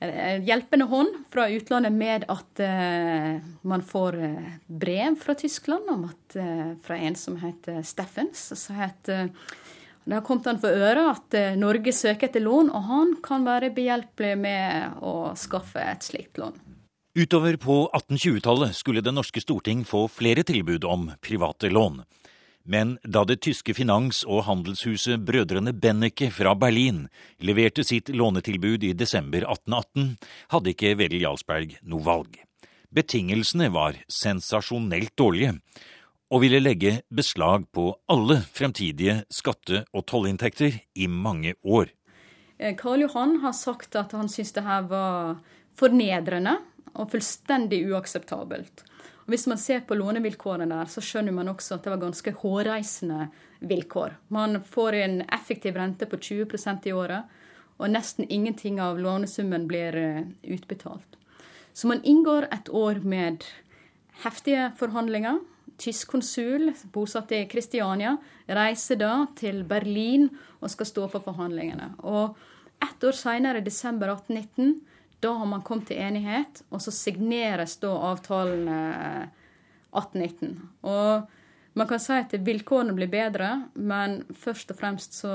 hjelpende 0.00 0.84
hånd 0.84 1.14
fra 1.32 1.46
utlandet 1.48 1.92
med 1.92 2.26
at 2.28 2.60
uh, 2.60 3.38
man 3.62 3.82
får 3.82 4.18
uh, 4.20 4.50
brev 4.66 5.16
fra 5.20 5.34
Tyskland 5.34 5.88
om 5.88 6.04
at, 6.10 6.36
uh, 6.36 6.74
fra 6.84 6.98
en 6.98 7.16
som 7.16 7.38
heter 7.40 7.82
Steffens. 7.82 8.52
Så 8.52 8.76
heter, 8.76 9.30
det 10.04 10.18
har 10.18 10.24
kommet 10.26 10.50
han 10.50 10.60
for 10.60 10.70
øre 10.70 11.08
at 11.14 11.38
Norge 11.58 11.94
søker 11.96 12.28
etter 12.28 12.44
lån, 12.44 12.70
og 12.70 12.86
han 12.90 13.16
kan 13.24 13.46
være 13.48 13.72
behjelpelig 13.74 14.36
med 14.38 15.00
å 15.02 15.32
skaffe 15.38 15.82
et 15.82 16.04
slikt 16.06 16.38
lån. 16.38 16.54
Utover 17.16 17.56
på 17.56 17.78
1820-tallet 17.96 18.76
skulle 18.76 19.00
Det 19.00 19.14
norske 19.16 19.40
storting 19.40 19.86
få 19.88 20.04
flere 20.12 20.44
tilbud 20.44 20.84
om 20.84 21.08
private 21.24 21.72
lån. 21.72 22.02
Men 22.66 22.96
da 23.06 23.22
det 23.24 23.38
tyske 23.46 23.74
finans- 23.78 24.24
og 24.26 24.42
handelshuset 24.48 25.22
Brødrene 25.22 25.70
Benneke 25.72 26.32
fra 26.34 26.54
Berlin 26.58 27.04
leverte 27.38 27.84
sitt 27.86 28.10
lånetilbud 28.10 28.82
i 28.82 28.92
desember 28.92 29.46
1818, 29.46 30.16
hadde 30.50 30.72
ikke 30.74 30.96
Wedel 30.98 31.22
Jarlsberg 31.22 31.76
noe 31.86 32.02
valg. 32.02 32.40
Betingelsene 32.90 33.70
var 33.70 34.00
sensasjonelt 34.10 35.14
dårlige, 35.18 35.54
og 36.26 36.42
ville 36.42 36.58
legge 36.58 37.00
beslag 37.14 37.68
på 37.70 37.92
alle 38.10 38.40
fremtidige 38.50 39.20
skatte- 39.30 39.84
og 39.94 40.06
tollinntekter 40.10 40.80
i 40.94 41.06
mange 41.06 41.54
år. 41.62 41.92
Eh, 42.58 42.74
Karl 42.74 43.04
Johan 43.06 43.38
har 43.44 43.52
sagt 43.52 43.94
at 43.94 44.12
han 44.12 44.28
syntes 44.28 44.56
det 44.56 44.64
her 44.66 44.82
var 44.90 45.38
fornedrende 45.78 46.56
og 46.96 47.10
fullstendig 47.12 47.84
uakseptabelt. 47.92 48.82
Og 49.26 49.34
Hvis 49.34 49.48
man 49.50 49.58
ser 49.58 49.80
på 49.82 49.96
lånevilkårene 49.98 50.68
der, 50.70 50.86
så 50.86 51.02
skjønner 51.02 51.34
man 51.34 51.50
også 51.50 51.74
at 51.74 51.82
det 51.82 51.90
var 51.90 52.02
ganske 52.04 52.32
hårreisende 52.42 53.26
vilkår. 53.58 54.14
Man 54.30 54.60
får 54.62 54.98
en 55.00 55.16
effektiv 55.34 55.74
rente 55.74 56.06
på 56.06 56.16
20% 56.16 56.86
i 56.86 56.94
året, 56.94 57.26
og 57.76 57.90
nesten 57.90 58.30
ingenting 58.30 58.78
av 58.80 59.00
lånesummen 59.02 59.66
blir 59.66 59.98
eh, 59.98 60.22
utbetalt. 60.54 61.18
Så 61.74 61.90
man 61.90 62.04
inngår 62.06 62.46
et 62.54 62.70
år 62.70 63.02
med 63.02 63.42
heftige 64.22 64.70
forhandlinger. 64.78 65.42
Tysk 65.76 66.14
konsul, 66.14 66.70
bosatt 66.94 67.34
i 67.36 67.42
Kristiania, 67.50 68.14
reiser 68.48 68.96
da 69.02 69.26
til 69.36 69.64
Berlin 69.68 70.30
og 70.62 70.70
skal 70.72 70.88
stå 70.88 71.08
for 71.12 71.26
forhandlingene. 71.26 71.96
Og 72.06 72.38
ett 72.80 73.04
år 73.04 73.18
seinere, 73.18 73.60
desember 73.60 74.14
1819, 74.14 74.78
da 75.20 75.32
har 75.32 75.48
man 75.48 75.62
kommet 75.64 75.88
til 75.90 76.00
enighet, 76.02 76.62
og 76.70 76.82
så 76.84 76.92
signeres 76.94 77.76
da 77.82 77.92
avtalen 78.10 78.68
1819. 79.96 80.50
Eh, 80.50 80.90
og 80.90 81.76
man 81.76 81.88
kan 81.88 82.00
si 82.00 82.16
at 82.16 82.34
vilkårene 82.44 82.94
blir 82.96 83.10
bedre, 83.12 83.50
men 83.74 84.22
først 84.36 84.72
og 84.72 84.78
fremst 84.80 85.16
så 85.18 85.32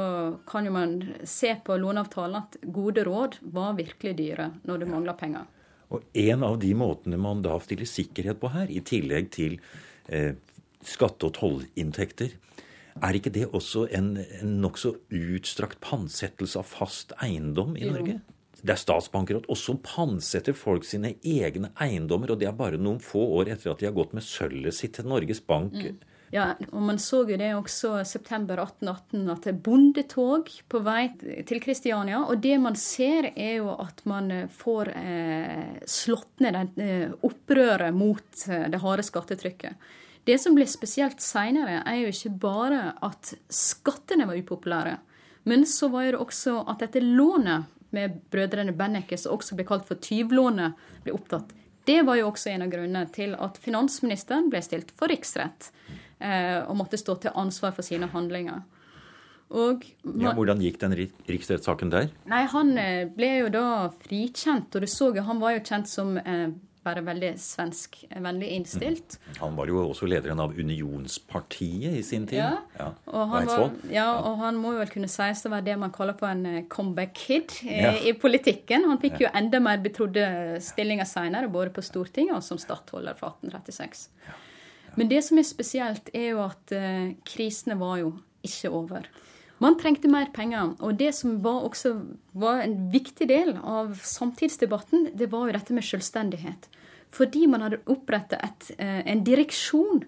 kan 0.49 0.65
jo 0.65 0.73
man 0.73 0.95
se 1.27 1.53
på 1.65 1.77
låneavtalen 1.77 2.39
at 2.39 2.57
gode 2.65 3.05
råd 3.05 3.39
var 3.53 3.75
virkelig 3.77 4.15
dyre 4.17 4.51
når 4.65 4.83
det 4.83 4.89
mangler 4.89 5.17
penger. 5.19 5.49
Og 5.91 6.05
En 6.13 6.43
av 6.47 6.55
de 6.59 6.71
måtene 6.77 7.19
man 7.19 7.43
da 7.43 7.57
stiller 7.59 7.89
sikkerhet 7.89 8.39
på 8.39 8.49
her, 8.53 8.69
i 8.71 8.79
tillegg 8.79 9.29
til 9.35 9.59
eh, 10.07 10.33
skatte- 10.81 11.27
og 11.27 11.35
tollinntekter, 11.37 12.37
er 13.01 13.15
ikke 13.15 13.31
det 13.33 13.47
også 13.55 13.85
en, 13.95 14.15
en 14.41 14.55
nokså 14.63 14.95
utstrakt 15.15 15.79
pantsettelse 15.83 16.59
av 16.59 16.67
fast 16.67 17.13
eiendom 17.23 17.77
i 17.79 17.87
jo. 17.87 18.19
Det 18.61 18.75
er 18.75 18.79
statsbankerott. 18.79 19.49
Og 19.49 19.57
så 19.57 19.75
pantsetter 19.81 20.55
folk 20.57 20.85
sine 20.87 21.15
egne 21.25 21.71
eiendommer, 21.81 22.33
og 22.33 22.41
det 22.41 22.49
er 22.49 22.57
bare 22.57 22.79
noen 22.81 23.01
få 23.03 23.23
år 23.39 23.53
etter 23.55 23.73
at 23.73 23.81
de 23.81 23.89
har 23.89 23.97
gått 23.97 24.15
med 24.17 24.25
sølvet 24.25 24.77
sitt 24.77 24.97
til 24.99 25.09
Norges 25.09 25.41
Bank. 25.45 25.73
Mm. 25.73 25.99
Ja, 26.31 26.53
og 26.71 26.83
man 26.87 26.99
så 27.01 27.25
jo 27.27 27.35
det 27.35 27.49
også 27.57 28.05
september 28.07 28.61
1818, 28.61 29.25
at 29.33 29.43
det 29.43 29.51
er 29.51 29.63
bondetog 29.65 30.51
på 30.71 30.79
vei 30.85 31.01
til 31.19 31.59
Kristiania. 31.63 32.21
Og 32.23 32.39
det 32.43 32.55
man 32.63 32.77
ser, 32.79 33.27
er 33.35 33.57
jo 33.57 33.73
at 33.73 33.99
man 34.07 34.31
eh, 34.31 34.45
får 34.47 34.93
eh, 34.95 35.81
slått 35.83 36.45
ned 36.45 36.55
den 36.55 36.85
eh, 36.85 37.17
opprøret 37.27 37.91
mot 37.91 38.45
eh, 38.47 38.69
det 38.71 38.79
harde 38.79 39.03
skattetrykket. 39.03 39.91
Det 40.23 40.37
som 40.39 40.55
ble 40.55 40.69
spesielt 40.69 41.19
seinere, 41.19 41.81
er 41.83 41.99
jo 42.05 42.13
ikke 42.13 42.33
bare 42.45 42.81
at 43.03 43.33
skattene 43.51 44.29
var 44.29 44.39
upopulære. 44.39 44.95
Men 45.49 45.65
så 45.67 45.89
var 45.91 46.07
det 46.13 46.21
også 46.21 46.61
at 46.69 46.85
dette 46.85 47.01
lånet 47.03 47.67
med 47.95 48.19
brødrene 48.31 48.75
Benneke, 48.77 49.17
som 49.19 49.35
også 49.35 49.57
ble 49.57 49.65
kalt 49.67 49.87
for 49.87 49.99
tyvlånet, 50.01 50.77
ble 51.05 51.15
opptatt. 51.15 51.53
Det 51.87 52.01
var 52.05 52.19
jo 52.19 52.29
også 52.29 52.51
en 52.51 52.65
av 52.65 52.71
grunnene 52.71 53.07
til 53.13 53.33
at 53.41 53.57
finansministeren 53.61 54.51
ble 54.51 54.61
stilt 54.63 54.93
for 54.97 55.09
riksrett 55.11 55.71
eh, 56.21 56.61
og 56.61 56.77
måtte 56.77 56.99
stå 57.01 57.17
til 57.23 57.39
ansvar 57.41 57.73
for 57.77 57.85
sine 57.85 58.09
handlinger. 58.11 58.61
Og, 59.51 59.83
ja, 60.21 60.31
hvordan 60.37 60.61
gikk 60.63 60.77
den 60.79 60.93
riksrettssaken 60.95 61.89
der? 61.91 62.11
Nei, 62.31 62.45
Han 62.53 62.71
eh, 62.79 63.07
ble 63.11 63.31
jo 63.41 63.49
da 63.51 63.65
frikjent, 64.05 64.71
og 64.75 64.85
du 64.85 64.87
så 64.87 65.09
jo, 65.11 65.25
han 65.27 65.41
var 65.41 65.57
jo 65.57 65.63
kjent 65.67 65.91
som 65.91 66.13
eh, 66.21 66.53
bare 66.85 67.03
veldig 67.05 67.31
svenskvennlig 67.37 68.49
innstilt. 68.55 69.17
Mm. 69.21 69.35
Han 69.39 69.57
var 69.59 69.69
jo 69.69 69.81
også 69.83 70.07
lederen 70.09 70.41
av 70.41 70.55
Unionspartiet 70.57 71.99
i 71.99 72.03
sin 72.05 72.25
tid. 72.29 72.39
Ja, 72.41 72.55
ja. 72.79 72.87
Og, 73.11 73.25
han 73.33 73.49
var, 73.49 73.75
ja 73.93 74.07
og 74.17 74.39
han 74.41 74.57
må 74.57 74.73
jo 74.75 74.81
vel 74.81 74.93
kunne 74.93 75.09
sies 75.11 75.45
å 75.45 75.53
være 75.53 75.67
det 75.69 75.77
man 75.81 75.93
kaller 75.93 76.17
for 76.17 76.31
en 76.33 76.45
eh, 76.49 76.63
comeback 76.71 77.13
kid 77.17 77.57
i, 77.67 78.09
i 78.09 78.15
politikken. 78.17 78.87
Han 78.89 79.01
fikk 79.01 79.21
jo 79.25 79.33
enda 79.37 79.61
mer 79.63 79.83
betrodde 79.83 80.25
stillinger 80.63 81.09
seinere, 81.09 81.51
både 81.53 81.73
på 81.75 81.85
Stortinget 81.85 82.39
og 82.39 82.45
som 82.45 82.61
stattholder 82.61 83.17
fra 83.19 83.35
1836. 83.37 84.07
Men 84.97 85.07
det 85.07 85.21
som 85.23 85.39
er 85.39 85.47
spesielt, 85.47 86.09
er 86.13 86.33
jo 86.33 86.41
at 86.43 86.73
uh, 86.75 87.13
krisene 87.27 87.77
var 87.79 88.01
jo 88.01 88.15
ikke 88.43 88.71
over. 88.75 89.05
Man 89.61 89.77
trengte 89.77 90.09
mer 90.09 90.31
penger. 90.33 90.73
Og 90.81 90.97
det 90.97 91.11
som 91.13 91.37
var 91.43 91.67
også 91.67 91.93
var 92.33 92.63
en 92.63 92.77
viktig 92.93 93.27
del 93.29 93.53
av 93.57 93.93
samtidsdebatten, 94.01 95.11
det 95.17 95.29
var 95.31 95.47
jo 95.47 95.57
dette 95.57 95.75
med 95.77 95.85
selvstendighet. 95.85 96.65
Fordi 97.11 97.45
man 97.51 97.65
hadde 97.65 97.83
opprettet 97.91 98.71
eh, 98.77 99.01
en 99.11 99.23
direksjon 99.27 100.01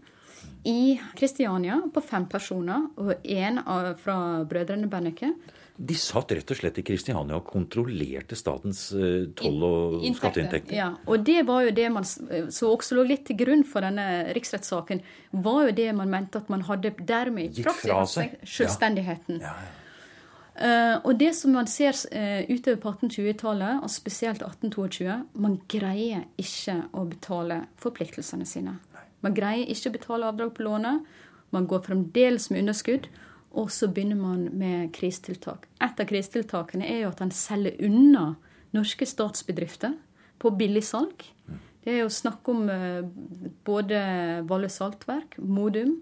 i 0.65 0.95
Kristiania 1.19 1.81
på 1.93 2.01
fem 2.01 2.25
personer, 2.31 2.87
og 2.95 3.25
én 3.27 3.59
fra 3.99 4.17
brødrene 4.47 4.89
Benneke. 4.89 5.33
De 5.75 5.95
satt 5.97 6.31
rett 6.37 6.51
og 6.53 6.57
slett 6.59 6.77
i 6.77 6.83
Kristiania 6.85 7.39
og 7.39 7.47
kontrollerte 7.49 8.37
statens 8.37 8.85
uh, 8.93 9.29
toll- 9.37 9.63
og 9.65 9.95
skatteinntekter. 10.19 10.75
Ja, 10.77 10.91
og 11.09 11.23
det 11.25 11.39
var 11.47 11.65
jo 11.65 11.71
det 11.73 11.87
man 11.95 12.05
så 12.05 12.69
også 12.69 12.99
lå 12.99 13.07
litt 13.09 13.23
til 13.29 13.39
grunn 13.39 13.65
for 13.65 13.85
denne 13.85 14.33
riksrettssaken, 14.37 15.01
var 15.43 15.69
jo 15.69 15.77
det 15.81 15.87
man 15.97 16.13
mente 16.13 16.43
at 16.43 16.51
man 16.53 16.65
hadde 16.69 16.93
dermed 17.01 17.57
i 17.57 17.65
praksis 17.65 18.35
selvstendigheten. 18.45 19.41
Ja. 19.41 19.55
Ja, 19.55 19.63
ja. 19.65 19.79
Uh, 20.53 20.99
og 21.09 21.17
det 21.17 21.31
som 21.33 21.55
man 21.57 21.65
ser 21.65 21.97
uh, 22.13 22.45
utover 22.45 22.77
på 22.77 22.91
1820-tallet, 22.93 23.79
og 23.81 23.89
spesielt 23.89 24.43
1822, 24.45 25.15
man 25.41 25.57
greier 25.71 26.27
ikke 26.37 26.75
å 26.93 27.07
betale 27.09 27.63
forpliktelsene 27.81 28.45
sine. 28.45 28.75
Man 29.25 29.33
greier 29.33 29.65
ikke 29.71 29.89
å 29.89 29.95
betale 29.95 30.29
avdrag 30.29 30.53
på 30.53 30.67
lånet. 30.67 31.01
Man 31.55 31.65
går 31.69 31.85
fremdeles 31.87 32.51
med 32.51 32.63
underskudd. 32.63 33.09
Og 33.53 33.69
så 33.71 33.87
begynner 33.87 34.17
man 34.17 34.47
med 34.57 34.89
krisetiltak. 34.95 35.67
Et 35.77 35.99
av 35.99 36.09
krisetiltakene 36.09 36.87
er 36.89 37.03
jo 37.03 37.11
at 37.11 37.21
han 37.21 37.33
selger 37.33 37.77
unna 37.85 38.33
norske 38.73 39.05
statsbedrifter 39.05 39.93
på 40.41 40.51
billigsalg. 40.57 41.27
Det 41.83 41.91
er 41.91 42.01
jo 42.01 42.11
snakk 42.11 42.47
om 42.49 42.63
eh, 42.71 43.03
både 43.67 43.99
Valle 44.49 44.69
Saltverk, 44.71 45.37
Modum. 45.37 45.97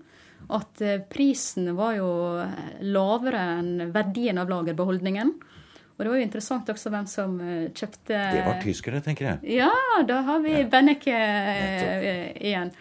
At 0.53 0.81
eh, 0.81 1.01
prisen 1.09 1.73
var 1.77 1.97
jo 1.97 2.11
eh, 2.39 2.77
lavere 2.85 3.41
enn 3.57 3.89
verdien 3.93 4.39
av 4.39 4.51
lagerbeholdningen. 4.51 5.33
Og 5.91 6.05
det 6.05 6.09
var 6.09 6.21
jo 6.21 6.25
interessant 6.25 6.69
også 6.71 6.89
hvem 6.93 7.09
som 7.09 7.35
kjøpte 7.77 8.15
Det 8.15 8.45
var 8.45 8.61
tyskere, 8.63 9.01
tenker 9.05 9.27
jeg. 9.27 9.59
Ja, 9.59 9.73
da 10.07 10.21
har 10.25 10.39
vi 10.41 10.55
ja. 10.55 10.63
Benneke 10.71 11.17
igjen. 12.41 12.71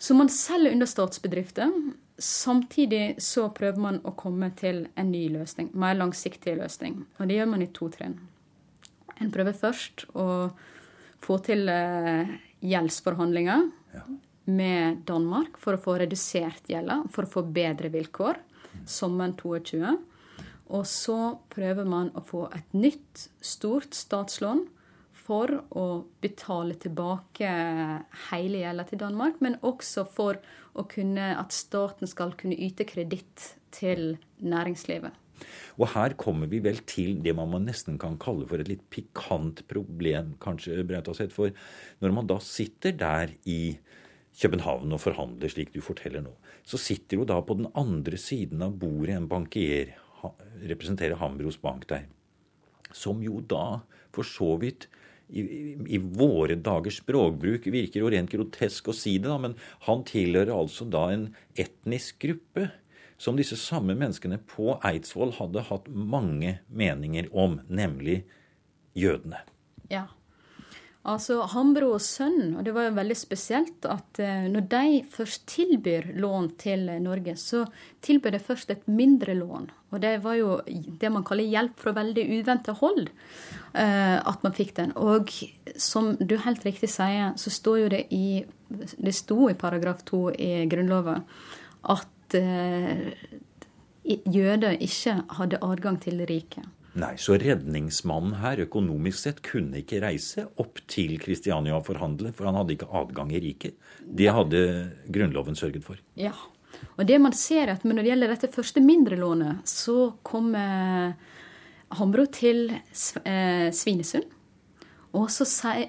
Så 0.00 0.16
man 0.16 0.30
selger 0.32 0.72
under 0.72 0.88
statsbedrifter. 0.88 1.72
Samtidig 2.18 3.16
så 3.22 3.48
prøver 3.50 3.80
man 3.82 3.96
å 4.06 4.12
komme 4.14 4.52
til 4.54 4.84
en 4.94 5.10
ny 5.10 5.24
løsning, 5.34 5.72
mer 5.74 5.96
langsiktig 5.98 6.54
løsning. 6.60 7.00
Og 7.18 7.28
det 7.28 7.40
gjør 7.40 7.50
man 7.50 7.64
i 7.64 7.72
to 7.74 7.88
trinn. 7.90 8.20
En 9.18 9.32
prøver 9.34 9.56
først 9.58 10.06
å 10.14 10.28
få 11.24 11.38
til 11.46 11.68
eh, 11.70 12.30
gjeldsforhandlinger 12.62 13.66
ja. 13.96 14.04
med 14.50 15.02
Danmark 15.08 15.58
for 15.62 15.74
å 15.74 15.82
få 15.82 15.96
redusert 16.02 16.70
gjelda, 16.70 17.02
for 17.14 17.26
å 17.26 17.32
få 17.34 17.44
bedre 17.54 17.90
vilkår, 17.94 18.38
sommeren 18.86 19.34
22. 19.38 19.82
Og 20.74 20.86
så 20.88 21.18
prøver 21.52 21.88
man 21.88 22.12
å 22.14 22.22
få 22.24 22.46
et 22.54 22.78
nytt, 22.78 23.28
stort 23.42 23.94
statslån 23.98 24.64
for 25.24 25.50
å 25.72 25.86
betale 26.22 26.76
tilbake 26.80 27.50
hele 28.28 28.60
gjelda 28.60 28.84
til 28.88 29.00
Danmark, 29.00 29.40
men 29.44 29.58
også 29.64 30.04
for 30.10 30.40
kunne, 30.90 31.32
at 31.38 31.54
staten 31.54 32.10
skal 32.10 32.34
kunne 32.38 32.58
yte 32.58 32.86
kreditt 32.88 33.54
til 33.74 34.16
næringslivet. 34.44 35.14
Og 35.80 35.88
her 35.94 36.14
kommer 36.18 36.48
vi 36.50 36.60
vel 36.62 36.78
til 36.86 37.18
det 37.24 37.34
man 37.36 37.66
nesten 37.66 37.96
kan 38.00 38.18
kalle 38.22 38.46
for 38.50 38.62
et 38.62 38.70
litt 38.70 38.84
pikant 38.92 39.64
problem, 39.70 40.34
kanskje, 40.42 40.84
Brautaseth. 40.86 41.34
For 41.34 41.54
når 42.04 42.14
man 42.14 42.30
da 42.30 42.38
sitter 42.42 42.94
der 42.98 43.34
i 43.50 43.76
København 44.34 44.94
og 44.94 45.02
forhandler, 45.02 45.50
slik 45.50 45.72
du 45.74 45.80
forteller 45.84 46.22
nå, 46.24 46.32
så 46.66 46.78
sitter 46.80 47.20
jo 47.20 47.28
da 47.28 47.40
på 47.44 47.56
den 47.58 47.70
andre 47.78 48.18
siden 48.18 48.62
av 48.66 48.76
bordet 48.80 49.18
en 49.18 49.30
bankier, 49.30 49.94
representerer 50.64 51.18
Hambros 51.20 51.58
Bank 51.60 51.84
der, 51.90 52.06
som 52.94 53.20
jo 53.22 53.42
da 53.44 53.82
for 54.14 54.24
så 54.24 54.54
vidt 54.62 54.86
i, 55.34 55.74
i, 55.96 55.98
våre 55.98 56.54
dagers 56.54 57.00
språkbruk 57.02 57.66
virker 57.72 58.04
jo 58.04 58.10
rent 58.12 58.32
grotesk 58.32 58.88
å 58.90 58.96
si 58.96 59.16
det, 59.18 59.28
da, 59.28 59.38
men 59.42 59.56
han 59.88 60.04
tilhører 60.06 60.54
altså 60.54 60.86
da 60.86 61.08
en 61.14 61.28
etnisk 61.58 62.22
gruppe 62.24 62.68
som 63.20 63.38
disse 63.38 63.56
samme 63.58 63.96
menneskene 63.98 64.40
på 64.50 64.76
Eidsvoll 64.84 65.34
hadde 65.38 65.66
hatt 65.68 65.88
mange 65.88 66.58
meninger 66.68 67.30
om, 67.30 67.60
nemlig 67.68 68.22
jødene. 68.98 69.42
Ja. 69.90 70.08
Altså 71.04 71.42
Hambro 71.52 71.90
og 71.98 72.00
sønn, 72.00 72.54
og 72.56 72.62
det 72.64 72.72
var 72.72 72.86
jo 72.86 72.94
veldig 72.96 73.16
spesielt 73.18 73.84
at 73.92 74.20
eh, 74.24 74.46
når 74.48 74.68
de 74.72 75.00
først 75.12 75.42
tilbyr 75.52 76.06
lån 76.16 76.46
til 76.62 76.86
Norge, 77.04 77.34
så 77.36 77.66
tilbyr 78.04 78.32
de 78.32 78.40
først 78.40 78.72
et 78.72 78.86
mindre 78.88 79.34
lån. 79.36 79.68
Og 79.92 80.00
det 80.00 80.14
var 80.24 80.38
jo 80.38 80.54
det 80.64 81.10
man 81.12 81.26
kaller 81.28 81.44
hjelp 81.44 81.76
fra 81.82 81.92
veldig 81.98 82.24
uventa 82.38 82.72
hold. 82.80 83.10
Eh, 83.74 84.16
at 84.16 84.46
man 84.46 84.56
fikk 84.56 84.72
den. 84.78 84.94
Og 84.96 85.28
som 85.76 86.14
du 86.16 86.38
helt 86.40 86.64
riktig 86.64 86.88
sier, 86.94 87.34
så 87.36 87.52
står 87.52 87.78
jo 87.82 87.92
det 87.98 88.04
i 88.14 88.44
Det 88.74 89.12
sto 89.14 89.50
i 89.50 89.54
paragraf 89.54 90.00
2 90.08 90.20
i 90.40 90.50
Grunnloven 90.66 91.20
at 91.92 92.34
eh, 92.34 93.12
jøder 94.04 94.80
ikke 94.80 95.20
hadde 95.36 95.60
adgang 95.62 96.00
til 96.00 96.24
riket. 96.26 96.64
Nei, 96.94 97.16
så 97.18 97.34
redningsmannen 97.40 98.36
her 98.38 98.60
økonomisk 98.68 99.18
sett 99.24 99.40
kunne 99.42 99.80
ikke 99.80 99.98
reise 100.04 100.46
opp 100.62 100.78
til 100.90 101.16
Kristiania 101.22 101.74
og 101.74 101.88
forhandle, 101.88 102.30
for 102.36 102.46
han 102.46 102.58
hadde 102.60 102.76
ikke 102.76 102.90
adgang 102.94 103.32
i 103.34 103.40
riket. 103.42 103.74
Det 103.98 104.28
hadde 104.30 104.60
Grunnloven 105.10 105.58
sørget 105.58 105.82
for. 105.86 105.98
Ja. 106.18 106.34
Og 106.94 107.08
det 107.08 107.18
man 107.22 107.34
ser 107.34 107.72
at 107.72 107.82
når 107.86 108.00
det 108.00 108.06
gjelder 108.12 108.34
dette 108.34 108.52
første 108.54 108.82
mindre 108.84 109.18
lånet, 109.18 109.66
så 109.66 110.14
eh, 110.60 111.34
Hambro 111.98 112.28
til 112.30 112.70
eh, 112.70 113.68
Svinesund. 113.74 114.30
Og 115.14 115.28
så 115.30 115.46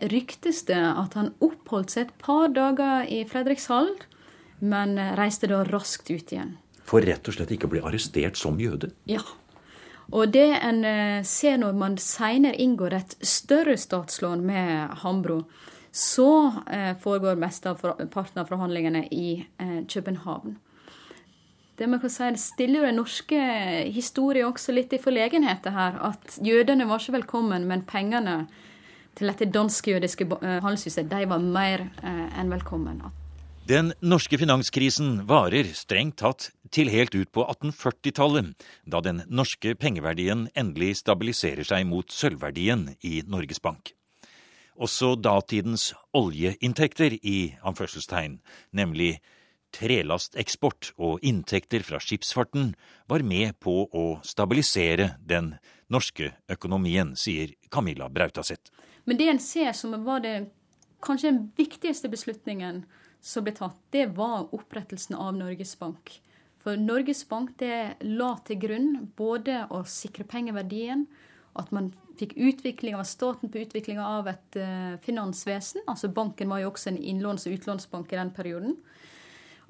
ryktes 0.10 0.66
det 0.66 0.82
at 0.82 1.16
han 1.18 1.34
oppholdt 1.42 1.94
seg 1.94 2.08
et 2.08 2.18
par 2.22 2.52
dager 2.54 3.06
i 3.10 3.24
Fredrikshald, 3.30 4.06
men 4.62 4.98
reiste 5.18 5.50
da 5.50 5.64
raskt 5.66 6.10
ut 6.14 6.34
igjen. 6.34 6.58
For 6.86 7.02
rett 7.02 7.26
og 7.26 7.34
slett 7.34 7.54
ikke 7.54 7.66
å 7.66 7.74
bli 7.74 7.82
arrestert 7.82 8.38
som 8.38 8.60
jøde? 8.62 8.92
Ja. 9.10 9.24
Og 10.14 10.30
det 10.34 10.50
en 10.62 10.84
eh, 10.86 11.24
ser 11.26 11.58
når 11.62 11.78
man 11.78 11.98
seinere 12.02 12.60
inngår 12.62 12.94
et 12.94 13.16
større 13.26 13.78
statslån 13.78 14.44
med 14.46 15.00
Hambro, 15.02 15.42
så 15.92 16.52
eh, 16.70 16.94
foregår 17.02 17.40
mest 17.40 17.66
av 17.66 17.82
parten 18.14 18.42
av 18.42 18.52
forhandlingene 18.52 19.06
i 19.12 19.30
eh, 19.42 19.82
København. 19.90 20.60
Det 21.76 21.90
man 21.92 22.00
kan 22.00 22.12
si, 22.14 22.30
stiller 22.40 22.86
den 22.88 23.02
norske 23.02 23.40
historien 23.92 24.48
også 24.48 24.76
litt 24.76 24.94
i 24.96 25.02
forlegenhet 25.02 25.66
her. 25.68 25.98
At 26.14 26.38
jødene 26.40 26.88
var 26.88 27.04
ikke 27.04 27.18
velkommen, 27.18 27.68
men 27.68 27.84
pengene 27.84 28.46
til 29.16 29.32
dette 29.32 29.50
dansk-jødiske 29.52 30.30
handelshuset 30.40 31.12
de 31.12 31.28
var 31.28 31.44
mer 31.44 31.90
enn 32.04 32.52
velkommen. 32.52 33.04
Den 33.66 33.96
norske 33.98 34.38
finanskrisen 34.38 35.24
varer 35.26 35.66
strengt 35.74 36.20
tatt 36.22 36.52
til 36.70 36.92
helt 36.94 37.16
ut 37.18 37.32
på 37.34 37.42
1840-tallet, 37.50 38.52
da 38.86 39.00
den 39.02 39.24
norske 39.26 39.72
pengeverdien 39.82 40.44
endelig 40.54 41.00
stabiliserer 41.00 41.66
seg 41.66 41.88
mot 41.90 42.14
sølvverdien 42.14 42.92
i 43.02 43.24
Norges 43.26 43.58
Bank. 43.66 43.96
Også 44.78 45.16
datidens 45.18 45.96
oljeinntekter 46.14 47.16
i 47.18 47.56
anførselstegn, 47.66 48.36
nemlig 48.70 49.16
trelasteksport 49.74 50.92
og 51.02 51.26
inntekter 51.26 51.82
fra 51.88 51.98
skipsfarten, 51.98 52.76
var 53.10 53.26
med 53.26 53.58
på 53.58 53.88
å 53.90 54.04
stabilisere 54.22 55.16
den 55.26 55.56
norske 55.90 56.36
økonomien, 56.54 57.16
sier 57.18 57.58
Camilla 57.74 58.12
Brautaseth. 58.14 58.70
Men 59.10 59.18
det 59.18 59.32
en 59.34 59.42
ser 59.42 59.74
som 59.74 59.98
var 60.06 60.22
det 60.22 60.36
kanskje 61.02 61.32
den 61.32 61.42
viktigste 61.58 62.14
beslutningen 62.14 62.84
som 63.26 63.46
ble 63.46 63.56
tatt, 63.58 63.78
det 63.90 64.06
var 64.18 64.52
opprettelsen 64.54 65.18
av 65.18 65.34
Norges 65.34 65.74
Bank. 65.80 66.20
For 66.62 66.78
Norges 66.78 67.24
Bank 67.30 67.56
det 67.62 67.98
la 68.06 68.36
til 68.46 68.60
grunn 68.62 68.90
både 69.18 69.64
å 69.74 69.82
sikre 69.90 70.28
pengeverdien, 70.30 71.08
at 71.56 71.72
man 71.74 71.92
fikk 72.20 72.36
utvikling 72.36 72.98
av 72.98 73.08
staten 73.08 73.50
på 73.52 73.64
utviklinga 73.64 74.06
av 74.20 74.30
et 74.30 74.58
uh, 74.60 74.96
finansvesen. 75.06 75.86
Altså 75.88 76.12
Banken 76.14 76.52
var 76.52 76.62
jo 76.62 76.72
også 76.72 76.92
en 76.92 77.02
innlåns- 77.02 77.48
og 77.48 77.58
utlånsbank 77.58 78.14
i 78.14 78.20
den 78.20 78.34
perioden. 78.36 78.78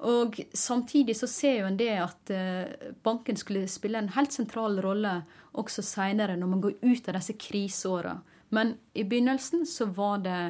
Og 0.04 0.36
samtidig 0.52 1.16
så 1.16 1.28
ser 1.30 1.60
jo 1.60 1.68
en 1.70 1.78
det 1.80 1.94
at 1.96 2.30
eh, 2.34 2.90
banken 3.00 3.38
skulle 3.40 3.62
spille 3.64 3.96
en 3.96 4.10
helt 4.12 4.34
sentral 4.34 4.76
rolle 4.84 5.22
også 5.56 5.80
seinere, 5.80 6.36
når 6.36 6.50
man 6.50 6.60
går 6.66 6.74
ut 6.82 7.08
av 7.08 7.16
disse 7.16 7.32
kriseåra. 7.40 8.18
Men 8.52 8.74
i 8.92 9.06
begynnelsen 9.08 9.64
så 9.64 9.88
var 9.96 10.20
det 10.26 10.40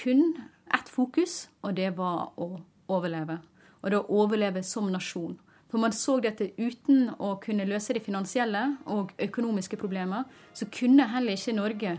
kun 0.00 0.32
ett 0.74 0.88
fokus, 0.88 1.48
og 1.62 1.76
det 1.78 1.90
var 1.96 2.32
å 2.36 2.58
overleve. 2.88 3.38
Og 3.82 3.90
det 3.90 4.00
å 4.00 4.22
overleve 4.22 4.62
som 4.66 4.88
nasjon. 4.92 5.36
For 5.68 5.80
man 5.80 5.92
så 5.92 6.16
dette 6.24 6.50
uten 6.56 7.10
å 7.20 7.34
kunne 7.42 7.66
løse 7.68 7.92
de 7.92 8.00
finansielle 8.00 8.62
og 8.88 9.12
økonomiske 9.20 9.76
problemer, 9.80 10.24
så 10.56 10.68
kunne 10.72 11.08
heller 11.12 11.36
ikke 11.36 11.56
Norge 11.56 11.98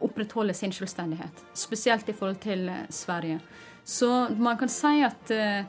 opprettholde 0.00 0.54
sin 0.56 0.72
selvstendighet. 0.74 1.44
Spesielt 1.54 2.08
i 2.08 2.16
forhold 2.16 2.40
til 2.42 2.68
eh, 2.72 2.88
Sverige. 2.90 3.38
Så 3.84 4.08
man 4.38 4.58
kan 4.58 4.72
si 4.72 5.00
at 5.06 5.30
eh, 5.34 5.68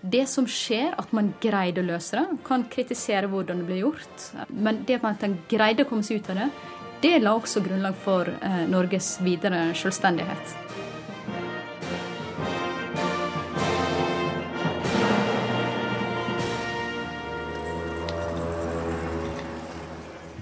det 0.00 0.26
som 0.28 0.46
skjer, 0.48 0.94
at 0.98 1.12
man 1.16 1.32
greide 1.42 1.82
å 1.82 1.88
løse 1.88 2.16
det, 2.16 2.40
kan 2.46 2.64
kritisere 2.72 3.28
hvordan 3.30 3.60
det 3.60 3.68
ble 3.68 3.80
gjort. 3.82 4.28
Men 4.48 4.84
det 4.88 5.00
at 5.00 5.24
man 5.24 5.40
greide 5.50 5.84
å 5.84 5.90
komme 5.90 6.06
seg 6.06 6.20
ut 6.20 6.30
av 6.32 6.42
det, 6.44 6.50
det 7.00 7.14
la 7.22 7.34
også 7.36 7.62
grunnlag 7.64 7.96
for 8.00 8.28
eh, 8.28 8.64
Norges 8.68 9.14
videre 9.24 9.70
selvstendighet. 9.76 10.69